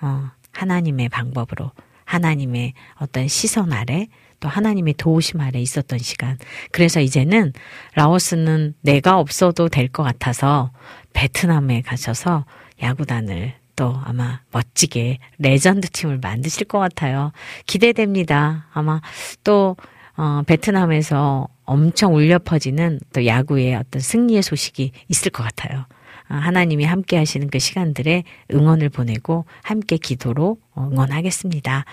[0.00, 1.72] 어, 하나님의 방법으로
[2.08, 4.08] 하나님의 어떤 시선 아래
[4.40, 6.38] 또 하나님의 도우심 아래 있었던 시간.
[6.72, 7.52] 그래서 이제는
[7.94, 10.70] 라오스는 내가 없어도 될 것 같아서
[11.12, 12.44] 베트남에 가셔서
[12.82, 17.32] 야구단을 또 아마 멋지게 레전드 팀을 만드실 것 같아요.
[17.66, 18.66] 기대됩니다.
[18.72, 19.00] 아마
[19.44, 19.76] 또
[20.16, 25.84] 어, 베트남에서 엄청 울려 퍼지는 또 야구의 어떤 승리의 소식이 있을 것 같아요.
[26.28, 28.22] 아, 하나님이 함께 하시는 그 시간들에
[28.52, 31.84] 응원을 보내고 함께 기도로 어, 응원하겠습니다.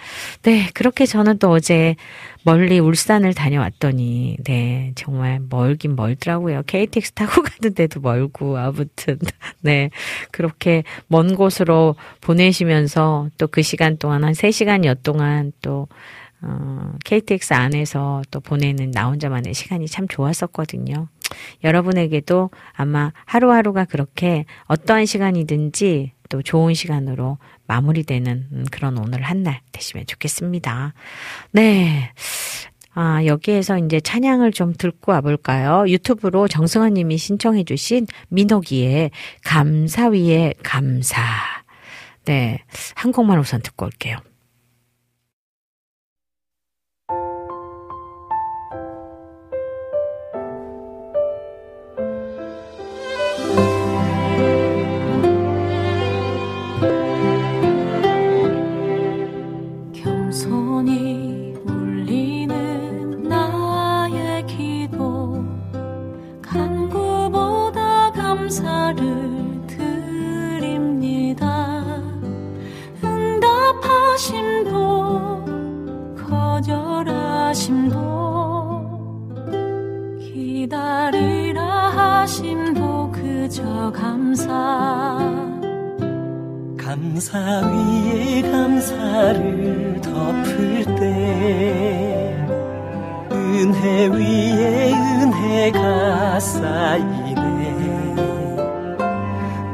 [0.43, 1.95] 네, 그렇게 저는 또 어제
[2.43, 6.61] 멀리 울산을 다녀왔더니, 네, 정말 멀긴 멀더라고요.
[6.67, 9.17] KTX 타고 가는데도 멀고, 아무튼,
[9.61, 9.89] 네,
[10.31, 15.87] 그렇게 먼 곳으로 보내시면서 또 그 시간 동안 한 3시간여 동안 또
[16.41, 21.07] 어, KTX 안에서 또 보내는 나 혼자만의 시간이 참 좋았었거든요.
[21.63, 29.61] 여러분에게도 아마 하루하루가 그렇게 어떠한 시간이든지 또 좋은 시간으로 마무리되는 음, 그런 오늘 한 날
[29.71, 30.93] 되시면 좋겠습니다.
[31.51, 32.11] 네.
[32.97, 35.85] 아, 여기에서 이제 찬양을 좀 듣고 와볼까요?
[35.89, 39.11] 유튜브로 정승환 님이 신청해주신 민호기의
[39.43, 41.21] 감사 위에 감사.
[42.23, 42.59] 네.
[42.95, 44.17] 한 곡만 우선 듣고 올게요.
[77.65, 77.97] 하심도
[80.19, 85.17] 기다리라 하심도 그저 감사.
[86.77, 92.47] 감사 위에 감사를 덮을 때
[93.31, 97.75] 은혜 위에 은혜가 쌓이네.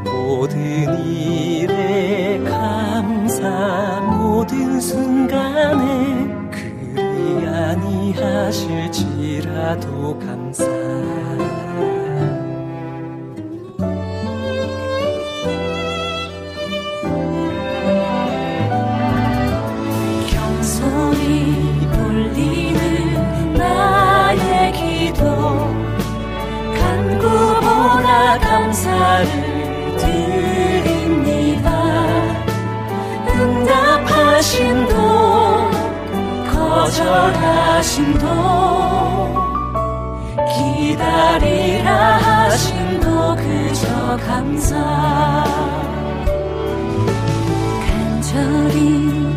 [0.05, 6.20] 모든 일에 감사 모든 순간에
[8.18, 9.88] 하실지라도
[10.20, 10.80] 감사
[37.12, 38.26] 거절하심도
[40.55, 45.43] 기다리라 하심도 그저 감사.
[47.86, 49.30] 간절히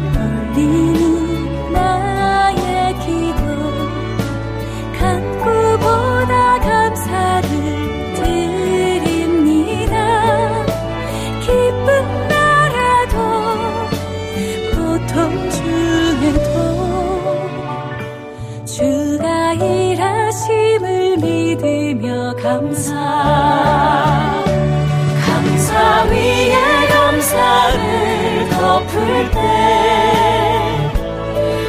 [27.35, 29.39] 감사를 덮을 때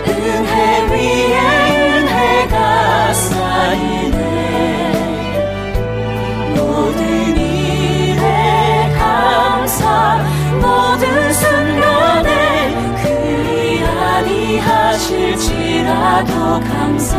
[0.08, 0.54] 은혜
[0.92, 1.38] 위에
[1.98, 4.20] 은혜가 쌓이네.
[6.56, 7.00] 모든
[7.38, 8.26] 일에
[9.00, 9.82] 감사
[10.62, 11.04] 모든
[11.34, 12.30] 순간에
[13.02, 15.12] 그리 아니하실지라도
[16.62, 17.16] 감사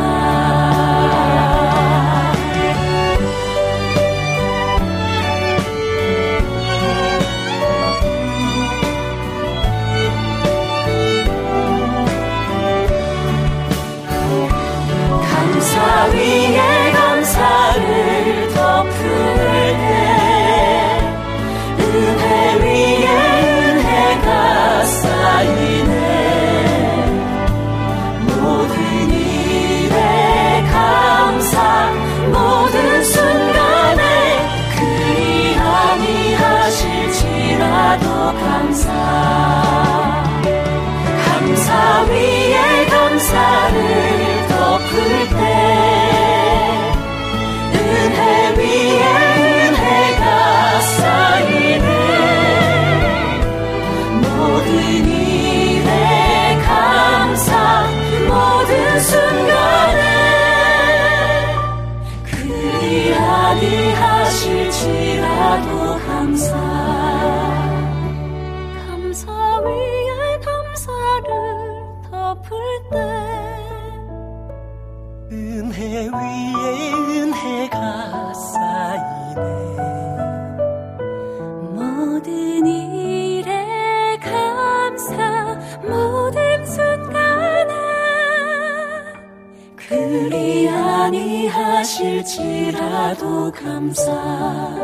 [93.07, 94.76] 아니하실지라도 감사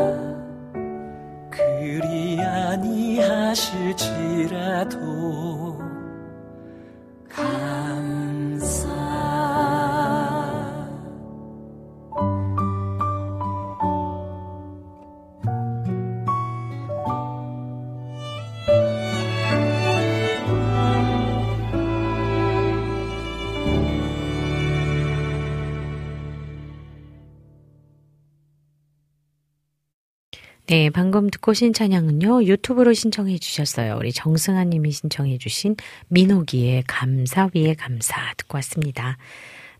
[30.93, 33.97] 방금 듣고 오신 찬양은요, 유튜브로 신청해 주셨어요.
[33.99, 35.75] 우리 정승아 님이 신청해 주신
[36.09, 39.17] 민호기의 감사 위에 감사 듣고 왔습니다.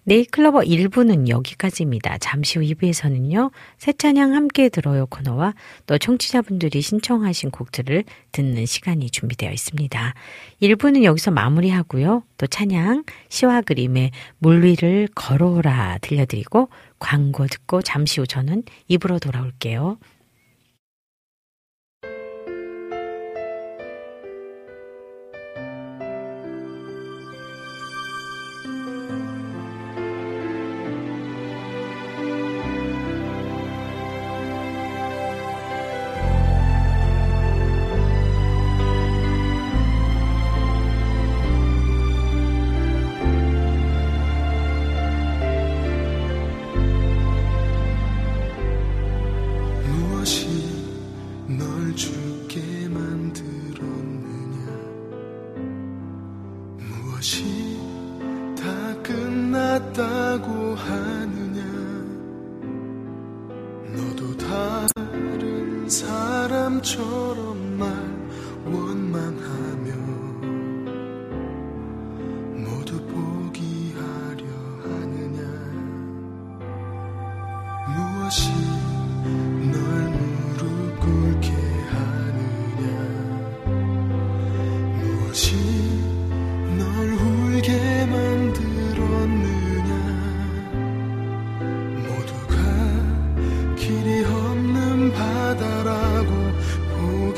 [0.06, 2.18] 네이클로버 1부는 여기까지입니다.
[2.18, 5.54] 잠시 후 2부에서는요, 새 찬양 함께 들어요 코너와
[5.86, 8.04] 또 청취자분들이 신청하신 곡들을
[8.34, 10.14] 듣는 시간이 준비되어 있습니다.
[10.62, 18.28] 1부는 여기서 마무리하고요, 또 찬양, 시와 그림의 물 위를 걸어오라 들려드리고 광고 듣고 잠시 후
[18.28, 19.98] 저는 2부로 돌아올게요.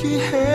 [0.05, 0.54] 포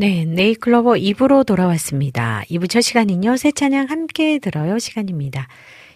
[0.00, 2.44] 네, 네이클로버 2부로 돌아왔습니다.
[2.48, 5.48] 2부 첫 시간은요, 새 찬양 함께 들어요 시간입니다.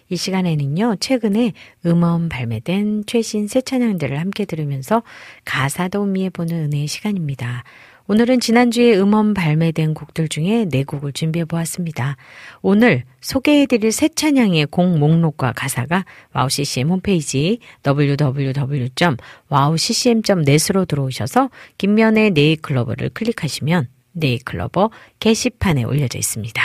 [0.09, 1.53] 이 시간에는요, 최근에
[1.85, 5.03] 음원 발매된 최신 새 찬양들을 함께 들으면서
[5.45, 7.63] 가사도 음미해보는 은혜의 시간입니다.
[8.07, 12.17] 오늘은 지난주에 음원 발매된 곡들 중에 네 곡을 준비해 보았습니다.
[12.61, 24.89] 오늘 소개해드릴 새 찬양의 곡 목록과 가사가 와우CCM 홈페이지 www.wowccm.net으로 들어오셔서 김면의 네이클로버를 클릭하시면 네이클로버
[25.19, 26.61] 게시판에 올려져 있습니다.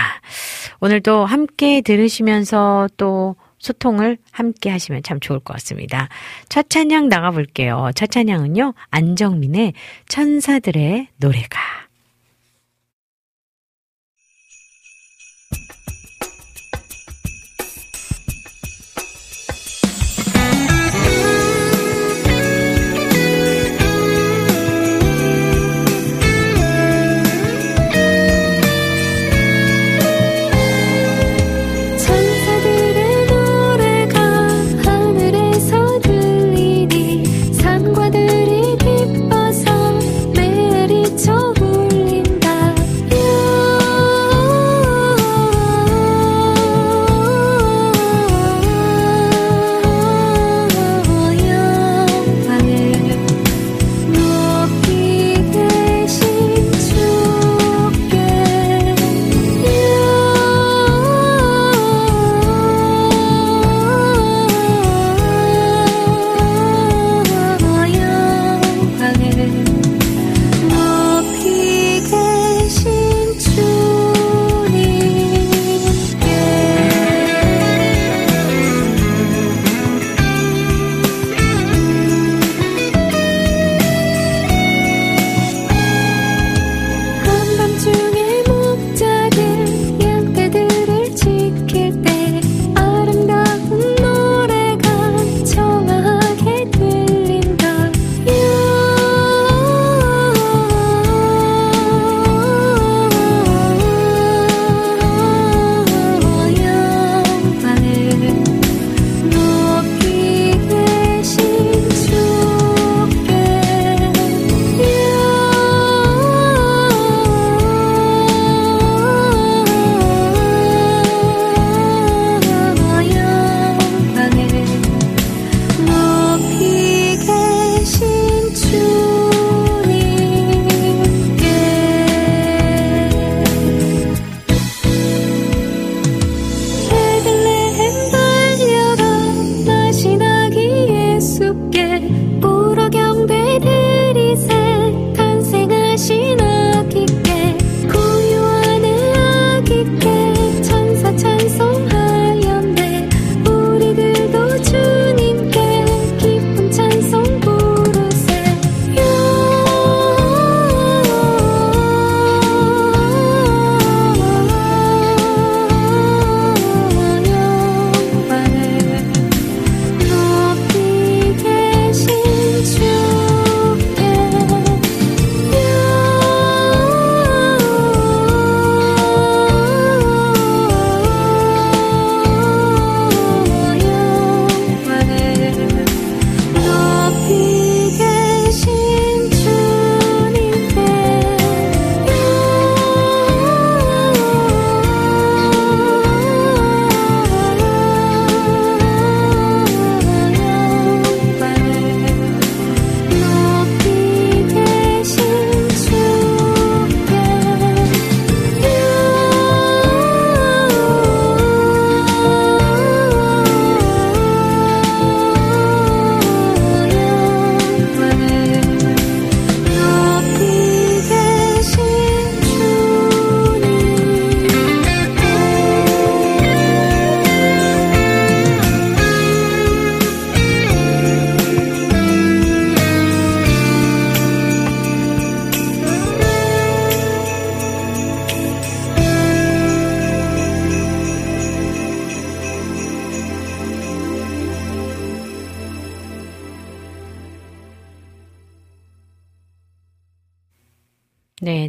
[0.80, 6.08] 오늘도 함께 들으시면서 또 소통을 함께 하시면 참 좋을 것 같습니다.
[6.48, 7.90] 첫 찬양 나가볼게요.
[7.94, 9.74] 첫 찬양은요, 안정민의
[10.08, 11.87] 천사들의 노래가.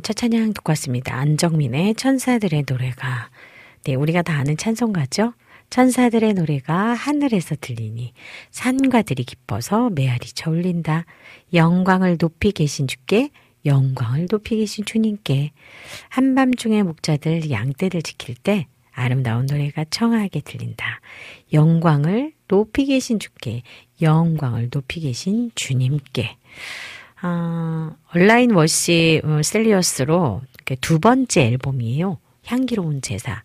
[0.09, 1.13] 첫 찬양 듣고 왔습니다.
[1.17, 3.29] 안정민의 천사들의 노래가.
[3.83, 5.33] 네, 우리가 다 아는 찬송가죠?
[5.69, 8.13] 천사들의 노래가 하늘에서 들리니
[8.49, 11.05] 산과들이 기뻐서 메아리 쳐울린다.
[11.53, 13.29] 영광을 높이 계신 주께
[13.65, 15.51] 영광을 높이 계신 주님께
[16.09, 21.01] 한밤중에 목자들 양떼를 지킬 때 아름다운 노래가 청하게 들린다.
[21.53, 23.61] 영광을 높이 계신 주께
[24.01, 26.35] 영광을 높이 계신 주님께
[27.21, 30.41] 아, 온라인 워시 어, 셀리어스로
[30.81, 32.17] 두 번째 앨범이에요.
[32.45, 33.43] 향기로운 제사.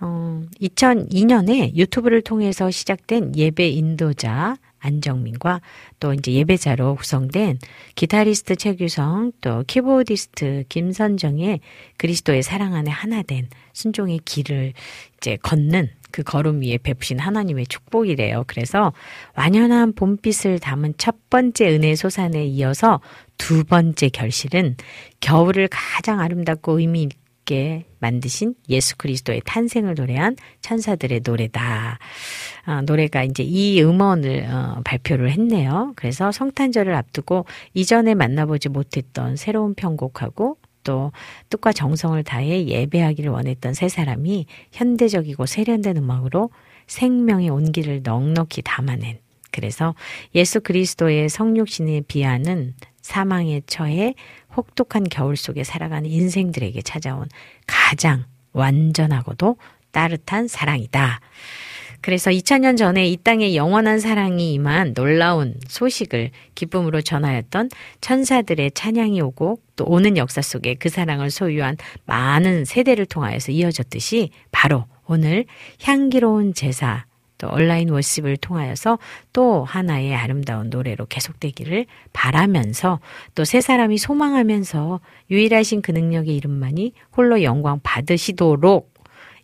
[0.00, 5.62] 어, 2002년에 유튜브를 통해서 시작된 예배 인도자 안정민과
[6.00, 7.58] 또 이제 예배자로 구성된
[7.94, 11.60] 기타리스트 최규성 또 키보디스트 김선정의
[11.96, 14.74] 그리스도의 사랑 안에 하나 된 순종의 길을
[15.16, 18.44] 이제 걷는 그 걸음 위에 베푸신 하나님의 축복이래요.
[18.46, 18.94] 그래서
[19.34, 23.02] 완연한 봄빛을 담은 첫 번째 은혜 소산에 이어서
[23.36, 24.76] 두 번째 결실은
[25.20, 31.98] 겨울을 가장 아름답고 의미 있게 만드신 예수 그리스도의 탄생을 노래한 천사들의 노래다.
[32.66, 35.92] 어, 노래가 이제 이 음원을 어, 발표를 했네요.
[35.96, 37.44] 그래서 성탄절을 앞두고
[37.74, 40.56] 이전에 만나보지 못했던 새로운 편곡하고
[40.86, 41.12] 또
[41.50, 46.50] 뜻과 정성을 다해 예배하기를 원했던 세 사람이 현대적이고 세련된 음악으로
[46.86, 49.18] 생명의 온기를 넉넉히 담아낸
[49.50, 49.94] 그래서
[50.34, 54.14] 예수 그리스도의 성육신에 비하는 사망에 처해
[54.56, 57.28] 혹독한 겨울 속에 살아가는 인생들에게 찾아온
[57.66, 59.56] 가장 완전하고도
[59.90, 61.20] 따뜻한 사랑이다.
[62.00, 67.70] 그래서 2000년 전에 이 땅에 영원한 사랑이 임한 놀라운 소식을 기쁨으로 전하였던
[68.00, 74.84] 천사들의 찬양이 오고 또 오는 역사 속에 그 사랑을 소유한 많은 세대를 통하여서 이어졌듯이 바로
[75.06, 75.44] 오늘
[75.82, 77.04] 향기로운 제사
[77.38, 78.98] 또 온라인 워십을 통하여서
[79.32, 83.00] 또 하나의 아름다운 노래로 계속되기를 바라면서
[83.34, 85.00] 또 세 사람이 소망하면서
[85.30, 88.95] 유일하신 그 능력의 이름만이 홀로 영광 받으시도록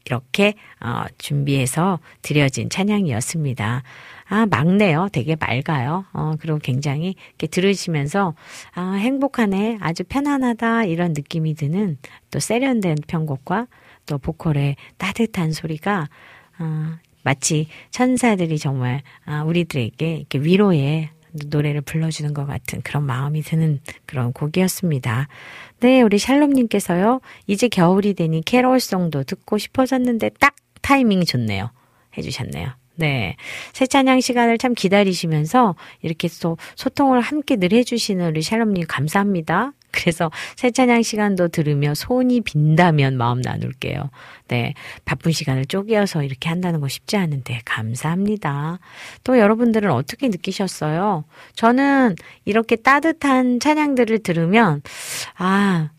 [0.04, 3.82] 이렇게 어, 준비해서 드려진 찬양이었습니다.
[4.28, 5.08] 아, 막네요.
[5.12, 6.06] 되게 맑아요.
[6.14, 8.34] 어, 그리고 굉장히 이렇게 들으시면서,
[8.74, 9.78] 아, 행복하네.
[9.80, 10.84] 아주 편안하다.
[10.84, 11.98] 이런 느낌이 드는
[12.30, 13.66] 또 세련된 편곡과
[14.06, 16.08] 또 보컬의 따뜻한 소리가,
[16.56, 21.10] 아, 마치 천사들이 정말, 아, 우리들에게 이렇게 위로의
[21.46, 25.28] 노래를 불러주는 것 같은 그런 마음이 드는 그런 곡이었습니다.
[25.82, 31.72] 네, 우리 샬롬님께서요, 이제 겨울이 되니 캐롤송도 듣고 싶어졌는데 딱 타이밍이 좋네요.
[32.16, 32.70] 해주셨네요.
[32.94, 33.36] 네.
[33.73, 39.73] 새 찬양 시간을 참 기다리시면서 이렇게 또 소통을 함께 늘 해주시는 우리 샬롬님 감사합니다.
[39.93, 44.10] 그래서 새 찬양 시간도 들으며 손이 빈다면 마음 나눌게요.
[44.48, 44.74] 네.
[45.05, 48.78] 바쁜 시간을 쪼개어서 이렇게 한다는 거 쉽지 않은데 감사합니다.
[49.23, 51.24] 또 여러분들은 어떻게 느끼셨어요?
[51.55, 52.16] 저는
[52.47, 54.82] 이렇게 따뜻한 찬양들을 들으면,
[55.36, 55.90] 아,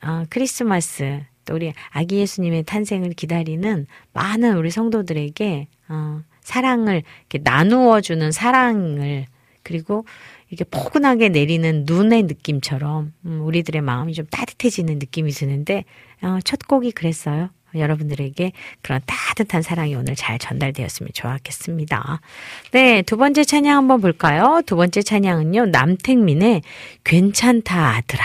[0.00, 8.00] 아 크리스마스, 또 우리 아기 예수님의 탄생을 기다리는 많은 우리 성도들에게, 어, 사랑을 이렇게 나누어
[8.00, 9.26] 주는 사랑을
[9.62, 10.04] 그리고
[10.50, 15.84] 이게 포근하게 내리는 눈의 느낌처럼 음, 우리들의 마음이 좀 따뜻해지는 느낌이 드는데
[16.22, 17.50] 어, 첫 곡이 그랬어요.
[17.74, 22.20] 여러분들에게 그런 따뜻한 사랑이 오늘 잘 전달되었으면 좋았겠습니다.
[22.72, 24.62] 네, 두 번째 찬양 한번 볼까요?
[24.64, 26.62] 두 번째 찬양은요, 남택민의
[27.04, 28.24] 괜찮다 아들아.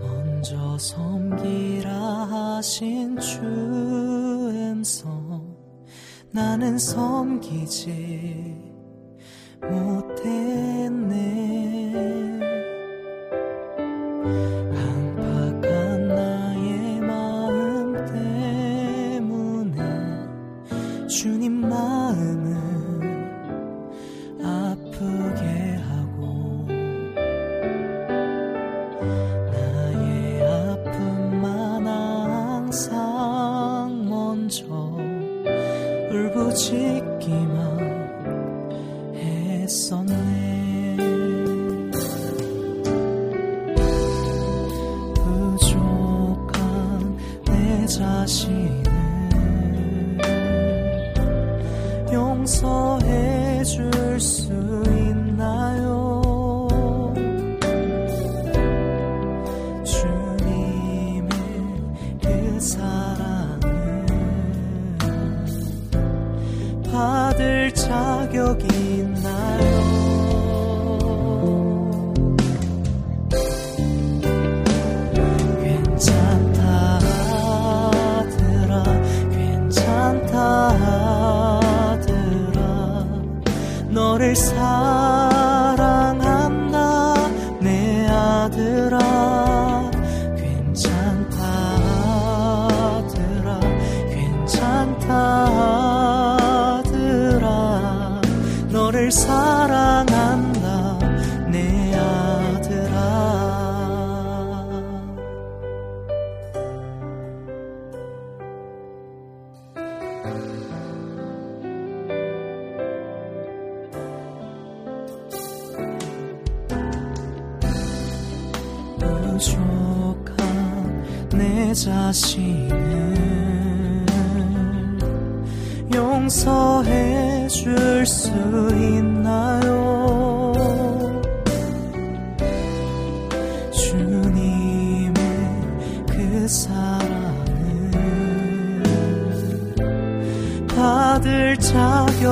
[0.00, 5.56] 먼저 섬기라 하신 주 음성.
[6.30, 8.54] 나는 섬기지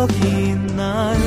[0.07, 1.24] 자격이 있나요?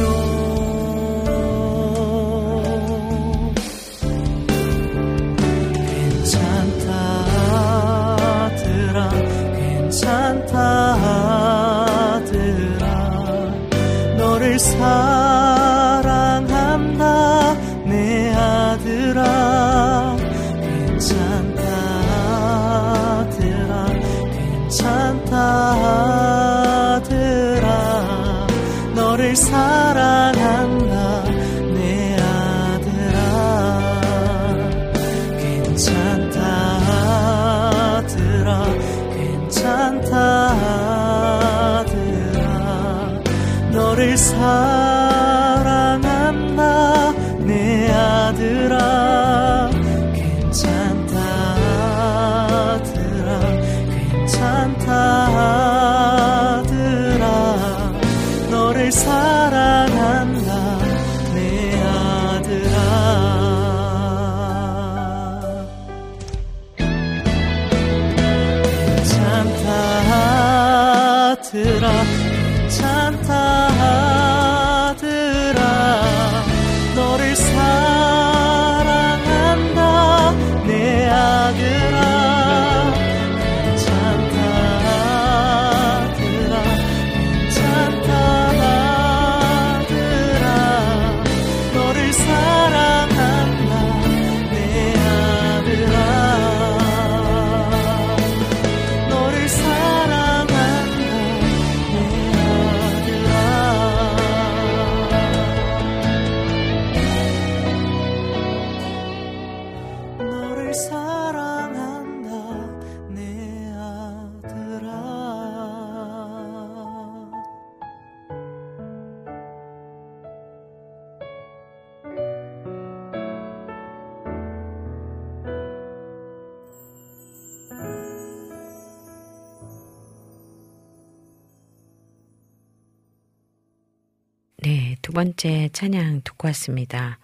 [135.17, 137.17] 번째 찬양 듣고 왔습니다.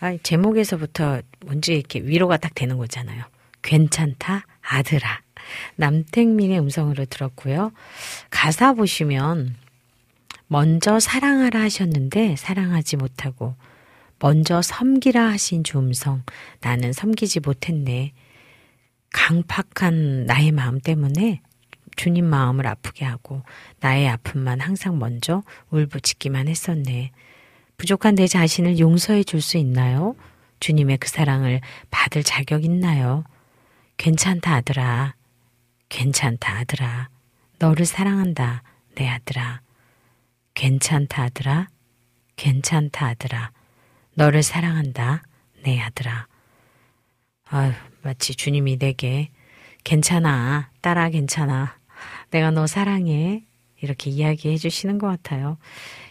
[0.00, 3.22] 아, 제목에서부터 뭔지 이렇게 위로가 딱 되는 거잖아요.
[3.60, 5.20] 괜찮다, 아들아.
[5.76, 7.72] 남택민의 음성으로 들었고요.
[8.30, 9.54] 가사 보시면
[10.46, 13.54] 먼저 사랑하라 하셨는데 사랑하지 못하고
[14.18, 16.22] 먼저 섬기라 하신 주 음성
[16.62, 18.14] 나는 섬기지 못했네.
[19.12, 21.42] 강팍한 나의 마음 때문에
[21.96, 23.42] 주님 마음을 아프게 하고
[23.80, 27.12] 나의 아픔만 항상 먼저 울부짖기만 했었네.
[27.76, 30.14] 부족한 내 자신을 용서해 줄 수 있나요?
[30.60, 31.60] 주님의 그 사랑을
[31.90, 33.24] 받을 자격 있나요?
[33.96, 35.14] 괜찮다 아들아.
[35.88, 37.08] 괜찮다 아들아.
[37.58, 38.62] 너를 사랑한다
[38.94, 39.60] 내 아들아.
[40.54, 41.68] 괜찮다 아들아.
[42.36, 43.50] 괜찮다 아들아.
[44.14, 45.22] 너를 사랑한다
[45.62, 46.26] 내 아들아.
[47.48, 47.72] 아유,
[48.02, 49.30] 마치 주님이 내게
[49.84, 50.70] 괜찮아.
[50.82, 51.78] 딸아 괜찮아.
[52.30, 53.44] 내가 너 사랑해.
[53.80, 55.56] 이렇게 이야기해 주시는 것 같아요.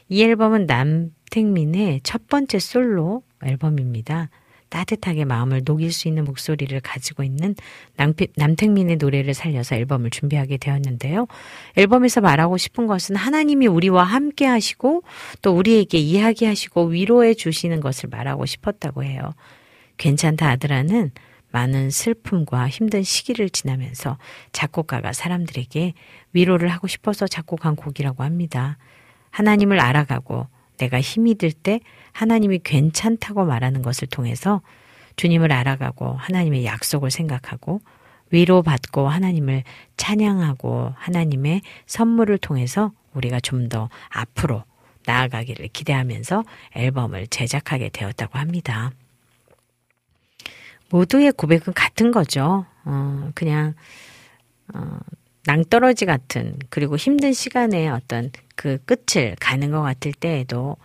[0.08, 4.30] 이 앨범은 남택민의 첫 번째 솔로 앨범입니다.
[4.70, 7.56] 따뜻하게 마음을 녹일 수 있는 목소리를 가지고 있는
[7.96, 11.28] 남피, 남택민의 노래를 살려서 앨범을 준비하게 되었는데요.
[11.76, 15.04] 앨범에서 말하고 싶은 것은 하나님이 우리와 함께 하시고
[15.42, 19.34] 또 우리에게 이야기하시고 위로해 주시는 것을 말하고 싶었다고 해요.
[19.98, 21.12] 괜찮다 아들아는
[21.52, 24.18] 많은 슬픔과 힘든 시기를 지나면서
[24.52, 25.94] 작곡가가 사람들에게
[26.34, 28.78] 위로를 하고 싶어서 작곡한 곡이라고 합니다.
[29.32, 30.48] 하나님을 알아가고
[30.78, 31.80] 내가 힘이 들 때
[32.14, 34.62] 하나님이 괜찮다고 말하는 것을 통해서
[35.18, 37.82] 주님을 알아가고 하나님의 약속을 생각하고
[38.32, 39.64] 위로받고 하나님을
[39.98, 44.64] 찬양하고 하나님의 선물을 통해서 우리가 좀 더 앞으로
[45.06, 46.44] 나아가기를 기대하면서
[46.76, 48.92] 앨범을 제작하게 되었다고 합니다.
[50.90, 52.66] 모두의 고백은 같은 거죠.
[52.86, 53.74] 어, 그냥,
[54.74, 54.98] 어,
[55.46, 60.78] 낭떠러지 같은, 그리고 힘든 시간에 어떤 그 끝을 가는 것 같을 때에도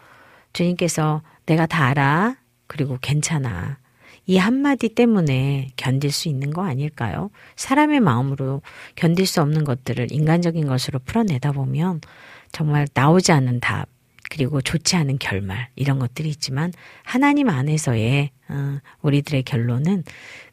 [0.53, 2.37] 주님께서 내가 다 알아.
[2.67, 3.79] 그리고 괜찮아.
[4.27, 7.31] 이 한마디 때문에 견딜 수 있는 거 아닐까요?
[7.57, 8.63] 사람의 마음으로
[8.97, 12.01] 견딜 수 없는 것들을 인간적인 것으로 풀어내다 보면
[12.53, 13.89] 정말 나오지 않는 답,
[14.35, 16.73] 그리고 좋지 않은 결말, 이런 것들이 있지만
[17.05, 20.03] 하나님 안에서의 어, 우리들의 결론은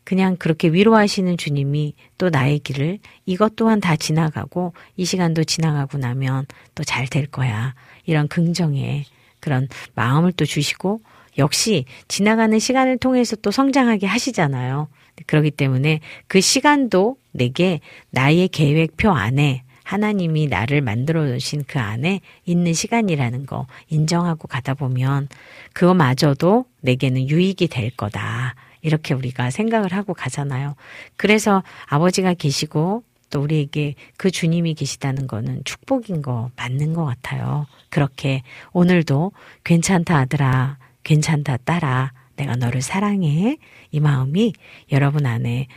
[0.03, 6.45] 그냥 그렇게 위로하시는 주님이 또 나의 길을 이것 또한 다 지나가고 이 시간도 지나가고 나면
[6.76, 7.74] 또 잘 될 거야.
[8.06, 9.06] 이런 긍정의
[9.40, 11.02] 그런 마음을 또 주시고
[11.40, 14.90] 역시 지나가는 시간을 통해서 또 성장하게 하시잖아요.
[15.26, 17.80] 그렇기 때문에 그 시간도 내게
[18.12, 25.27] 나의 계획표 안에 하나님이 나를 만들어 주신 그 안에 있는 시간이라는 거 인정하고 가다 보면
[25.73, 28.55] 그거마저도 내게는 유익이 될 거다.
[28.81, 30.76] 이렇게 우리가 생각을 하고 가잖아요.
[31.18, 37.68] 그래서 아버지가 계시고 또 우리에게 그 주님이 계시다는 거는 축복인 거 맞는 것 같아요.
[37.89, 39.34] 그렇게 오늘도
[39.65, 43.57] 괜찮다 아들아, 괜찮다 딸아, 내가 너를 사랑해.
[43.91, 44.53] 이 마음이
[44.93, 45.68] 여러분 안에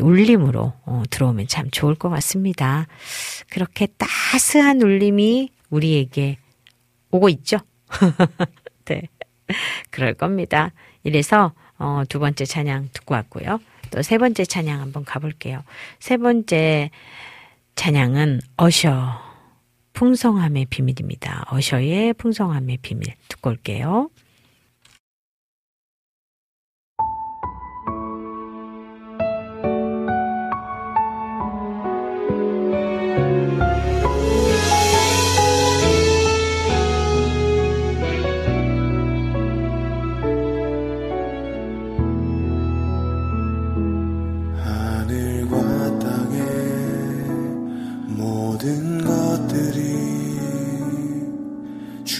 [0.00, 2.86] 울림으로 어, 들어오면 참 좋을 것 같습니다.
[3.50, 6.38] 그렇게 따스한 울림이 우리에게
[7.10, 7.58] 오고 있죠.
[8.86, 9.02] 네.
[9.90, 10.72] 그럴 겁니다.
[11.04, 13.58] 이래서 어, 두 번째 찬양 듣고 왔고요.
[13.90, 15.62] 또 세 번째 찬양 한번 가볼게요.
[16.00, 16.90] 세 번째
[17.76, 19.20] 찬양은 어셔
[19.92, 21.44] 풍성함의 비밀입니다.
[21.50, 24.08] 어셔의 풍성함의 비밀 듣고 올게요.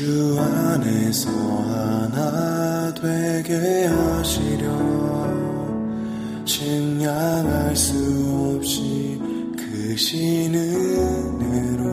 [0.03, 4.67] 주 안에서 하나 되게 하시려.
[6.45, 9.21] 측량할 수 없이
[9.57, 11.85] 크신 은혜로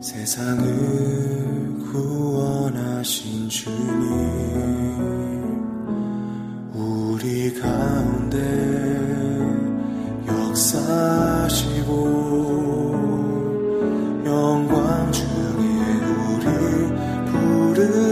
[0.00, 3.70] 세상을 구원하신 주님
[6.74, 8.69] 우리 가운데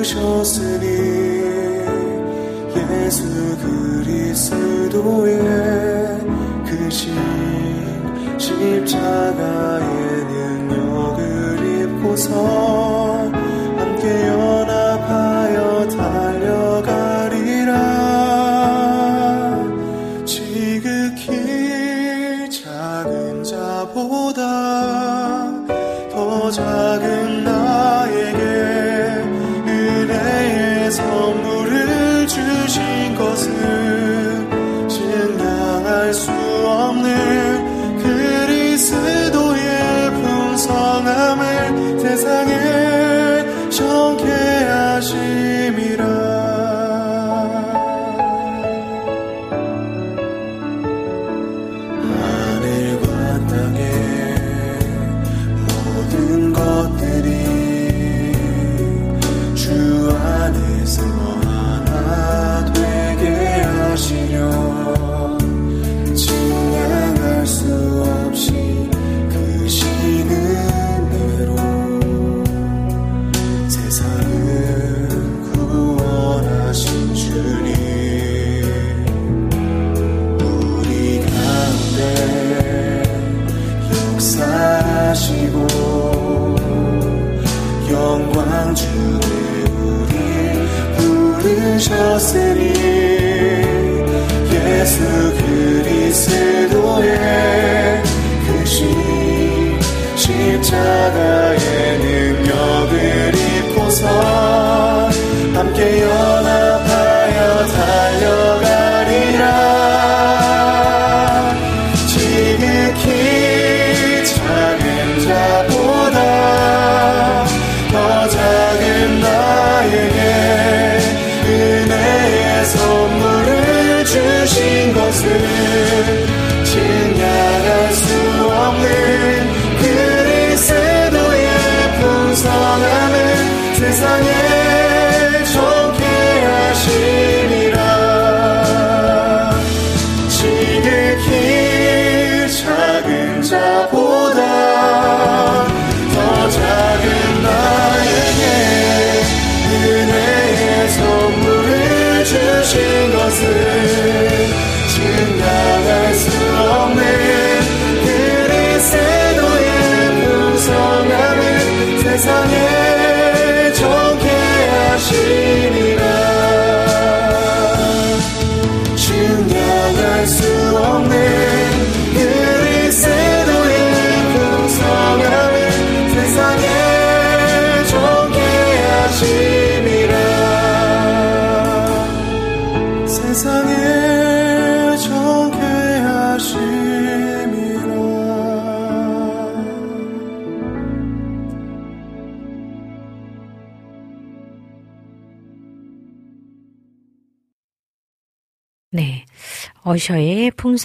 [0.09, 0.87] 부르셨으니
[2.77, 3.25] 예수
[3.59, 5.39] 그리스도의
[6.65, 7.15] 그신
[8.39, 9.85] 십자가의
[10.25, 11.19] 능력을
[11.83, 12.78] 입고서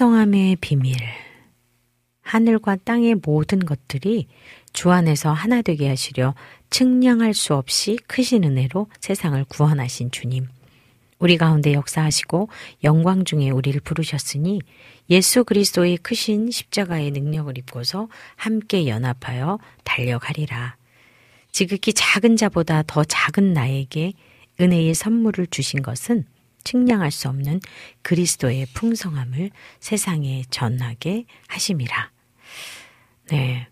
[0.03, 0.97] 풍성함의 비밀.
[2.23, 4.27] 하늘과 땅의 모든 것들이
[4.73, 6.35] 주 안에서 하나 되게 하시려
[6.69, 10.47] 측량할 수 없이 크신 은혜로 세상을 구원하신 주님.
[11.19, 12.49] 우리 가운데 역사하시고
[12.84, 14.59] 영광 중에 우리를 부르셨으니
[15.09, 20.75] 예수 그리스도의 크신 십자가의 능력을 입고서 함께 연합하여 달려가리라.
[21.53, 24.11] 지극히 작은 자보다 더 작은 나에게
[24.59, 26.25] 은혜의 선물을 주신 것은
[26.64, 27.60] 측량할 수 없는
[28.02, 32.11] 그리스도의 풍성함을 세상에 전하게 하심이라.
[33.30, 33.68] 네.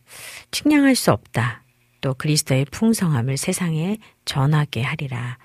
[0.52, 1.64] 측량할 수 없다.
[2.02, 5.38] 또 그리스도의 풍성함을 세상에 전하게 하리라.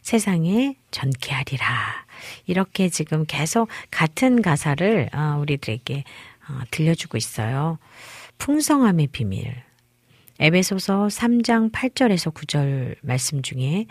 [0.00, 2.06] 세상에 전케 하리라.
[2.46, 6.04] 이렇게 지금 계속 같은 가사를 어, 우리들에게
[6.48, 7.78] 어, 들려주고 있어요.
[8.38, 9.62] 풍성함의 비밀.
[10.40, 13.86] 에베소서 3장 8절에서 9절 말씀 중에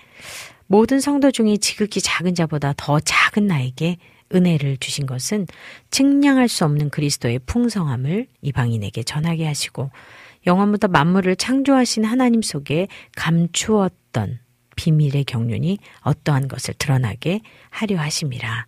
[0.68, 3.98] 모든 성도 중에 지극히 작은 자보다 더 작은 나에게
[4.34, 5.48] 은혜를 주신 것은
[5.90, 9.90] 측량할 수 없는 그리스도의 풍성함을 이방인에게 전하게 하시고
[10.46, 14.40] 영원부터 만물을 창조하신 하나님 속에 감추었던
[14.76, 18.68] 비밀의 경륜이 어떠한 것을 드러나게 하려 하심이라.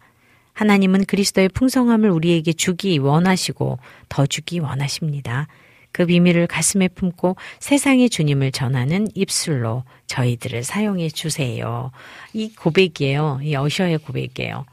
[0.53, 5.47] 하나님은 그리스도의 풍성함을 우리에게 주기 원하시고 더 주기 원하십니다.
[5.91, 11.91] 그 비밀을 가슴에 품고 세상의 주님을 전하는 입술로 저희들을 사용해 주세요.
[12.33, 13.39] 이 고백이에요.
[13.43, 14.65] 이 어셔의 고백이에요.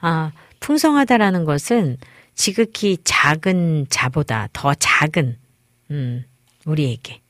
[0.00, 1.98] 아, 풍성하다라는 것은
[2.34, 5.38] 지극히 작은 자보다 더 작은,
[5.90, 6.24] 음,
[6.64, 7.20] 우리에게.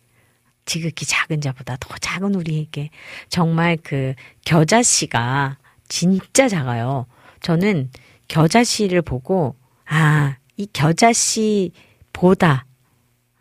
[0.67, 2.91] 지극히 작은 자보다 더 작은 우리에게.
[3.29, 4.15] 정말 그
[4.45, 5.59] 겨자씨가
[5.89, 7.07] 진짜 작아요.
[7.43, 7.91] 저는
[8.29, 9.55] 겨자씨를 보고,
[9.85, 12.65] 아, 이 겨자씨보다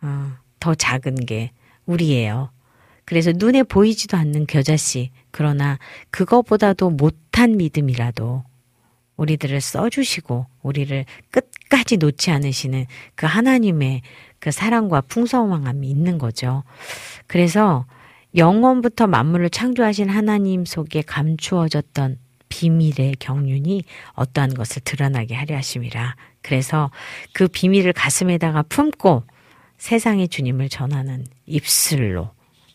[0.04, 1.50] 어, 더 작은 게
[1.86, 2.50] 우리예요.
[3.04, 5.10] 그래서 눈에 보이지도 않는 겨자씨.
[5.30, 5.78] 그러나
[6.10, 8.44] 그거보다도 못한 믿음이라도
[9.16, 14.02] 우리들을 써주시고 우리를 끝까지 놓지 않으시는 그 하나님의
[14.38, 16.64] 그 사랑과 풍성함이 있는 거죠.
[17.26, 17.86] 그래서
[18.36, 22.18] 영원부터 만물을 창조하신 하나님 속에 감추어졌던
[22.48, 26.16] 비밀의 경륜이 어떠한 것을 드러나게 하려 하심이라.
[26.42, 26.90] 그래서
[27.32, 29.24] 그 비밀을 가슴에다가 품고
[29.78, 32.30] 세상의 주님을 전하는 입술로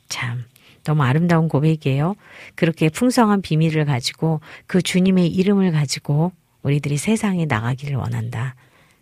[0.07, 0.45] 참
[0.83, 2.15] 너무 아름다운 고백이에요.
[2.55, 6.31] 그렇게 풍성한 비밀을 가지고 그 주님의 이름을 가지고
[6.63, 8.55] 우리들이 세상에 나가기를 원한다.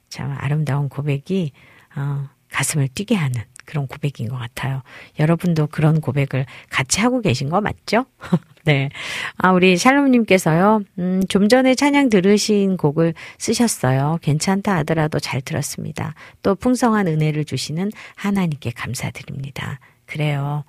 [0.10, 1.52] 참 아름다운 고백이
[1.96, 4.82] 어, 가슴을 뛰게 하는 그런 고백인 것 같아요.
[5.20, 8.06] 여러분도 그런 고백을 같이 하고 계신 거 맞죠?
[8.64, 8.90] 네.
[9.38, 14.20] 아, 우리 샬롬님께서요, 음, 좀 전에 찬양 들으신 곡을 쓰셨어요.
[14.22, 16.16] 괜찮다 하더라도 잘 들었습니다.
[16.42, 19.80] 또 풍성한 은혜를 주시는 하나님께 감사드립니다.
[20.06, 20.64] 그래요.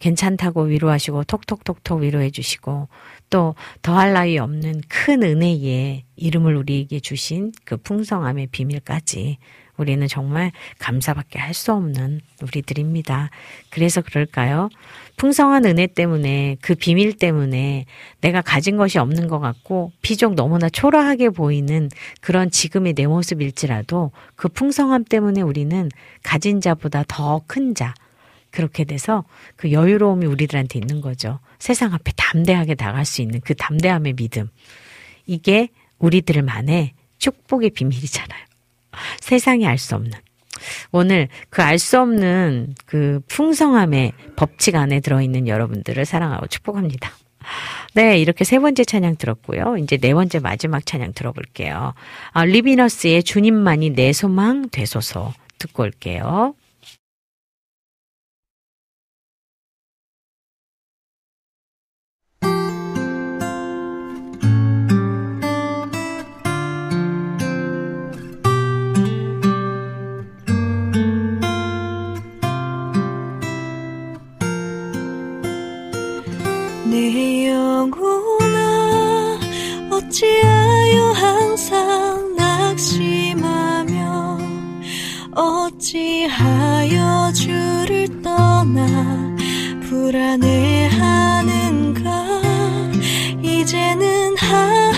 [0.00, 2.88] 괜찮다고 위로하시고 톡톡톡톡 위로해 주시고
[3.28, 9.38] 또 더할 나위 없는 큰 은혜의 이름을 우리에게 주신 그 풍성함의 비밀까지
[9.80, 13.30] 우리는 정말 감사밖에 할 수 없는 우리들입니다.
[13.70, 14.70] 그래서 그럴까요?
[15.16, 17.86] 풍성한 은혜 때문에 그 비밀 때문에
[18.20, 21.90] 내가 가진 것이 없는 것 같고 비록 너무나 초라하게 보이는
[22.20, 25.90] 그런 지금의 내 모습일지라도 그 풍성함 때문에 우리는
[26.22, 27.94] 가진 자보다 더 큰 자,
[28.50, 29.24] 그렇게 돼서
[29.56, 31.40] 그 여유로움이 우리들한테 있는 거죠.
[31.58, 34.48] 세상 앞에 담대하게 나갈 수 있는 그 담대함의 믿음.
[35.26, 38.49] 이게 우리들만의 축복의 비밀이잖아요.
[39.20, 40.12] 세상이 알 수 없는.
[40.92, 47.10] 오늘 그 알 수 없는 그 풍성함의 법칙 안에 들어있는 여러분들을 사랑하고 축복합니다.
[47.94, 49.76] 네, 이렇게 세 번째 찬양 들었고요.
[49.78, 51.94] 이제 네 번째 마지막 찬양 들어볼게요.
[52.32, 56.54] 아, 리비너스의 주님만이 내 소망 되소서 듣고 올게요.
[77.90, 79.40] 내 영혼아
[79.90, 84.38] 어찌하여 항상 낙심하며
[85.34, 89.36] 어찌하여 주를 떠나
[89.88, 90.40] 불안해하는가?
[93.42, 94.92] 이제는 하나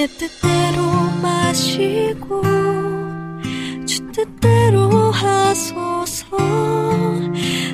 [0.00, 0.80] 내 뜻대로
[1.20, 2.40] 마시고
[3.84, 6.38] 주 뜻대로 하소서.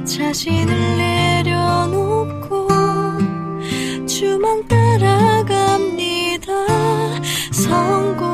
[0.04, 2.66] 자신을 내려놓고
[4.08, 6.50] 주만 따라갑니다.
[7.52, 8.25] 성공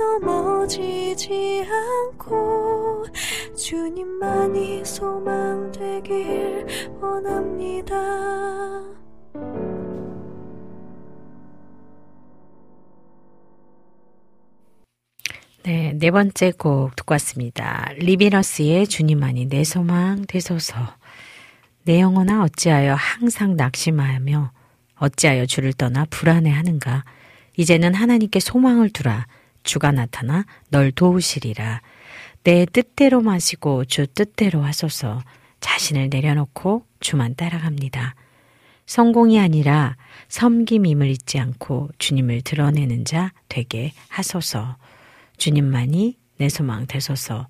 [0.00, 3.04] 넘어지지 않고
[3.54, 6.66] 주님만이 소망 되길
[7.00, 7.94] 원합니다.
[15.62, 17.92] 네, 네 번째 곡 듣고 왔습니다.
[17.96, 20.74] 리비너스의 주님만이 내 소망 되소서.
[21.84, 24.52] 내 영혼아 어찌하여 항상 낙심하며
[24.96, 27.04] 어찌하여 주를 떠나 불안해하는가.
[27.58, 29.26] 이제는 하나님께 소망을 두라.
[29.62, 31.82] 주가 나타나 널 도우시리라.
[32.42, 35.22] 내 뜻대로 마시고 주 뜻대로 하소서.
[35.60, 38.14] 자신을 내려놓고 주만 따라갑니다.
[38.86, 39.96] 성공이 아니라
[40.28, 44.76] 섬김임을 잊지 않고 주님을 드러내는 자 되게 하소서.
[45.36, 47.46] 주님만이 내 소망 되소서.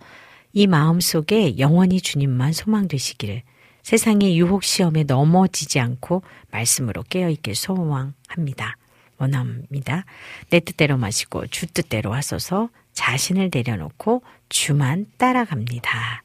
[0.52, 3.42] 이 마음 속에 영원히 주님만 소망 되시길
[3.82, 8.76] 세상의 유혹 시험에 넘어지지 않고 말씀으로 깨어 있길 소망합니다.
[9.20, 10.04] 원합니다.
[10.48, 16.22] 내 뜻대로 마시고 주 뜻대로 하소서 자신을 내려놓고 주만 따라갑니다.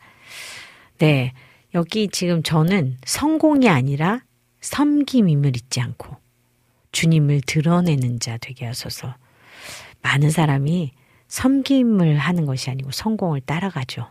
[0.97, 1.33] 네.
[1.73, 4.21] 여기 지금 저는 성공이 아니라
[4.61, 6.15] 섬김임을 잊지 않고
[6.93, 9.13] 주님을 드러내는 자 되게 하소서.
[10.01, 10.93] 많은 사람이
[11.27, 14.09] 섬김을 하는 것이 아니고 성공을 따라가죠.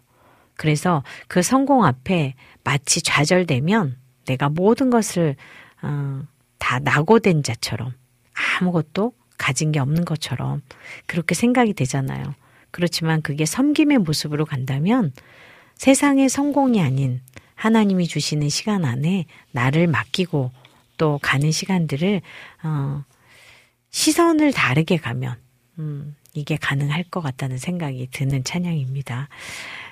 [0.57, 3.97] 그래서 그 성공 앞에 마치 좌절되면
[4.27, 5.37] 내가 모든 것을
[5.83, 6.23] 어,
[6.59, 7.95] 다 낙오된 자처럼
[8.35, 10.63] 아무것도 가진 게 없는 것처럼
[11.07, 12.35] 그렇게 생각이 되잖아요.
[12.71, 15.13] 그렇지만 그게 섬김의 모습으로 간다면
[15.77, 17.21] 세상의 성공이 아닌
[17.55, 20.51] 하나님이 주시는 시간 안에 나를 맡기고
[20.97, 22.21] 또 가는 시간들을
[22.65, 23.05] 어,
[23.91, 25.37] 시선을 다르게 가면
[25.79, 29.29] 음, 이게 가능할 것 같다는 생각이 드는 찬양입니다.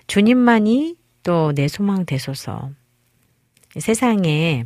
[0.07, 2.71] 주님만이 또 내 소망 되소서.
[3.79, 4.65] 세상에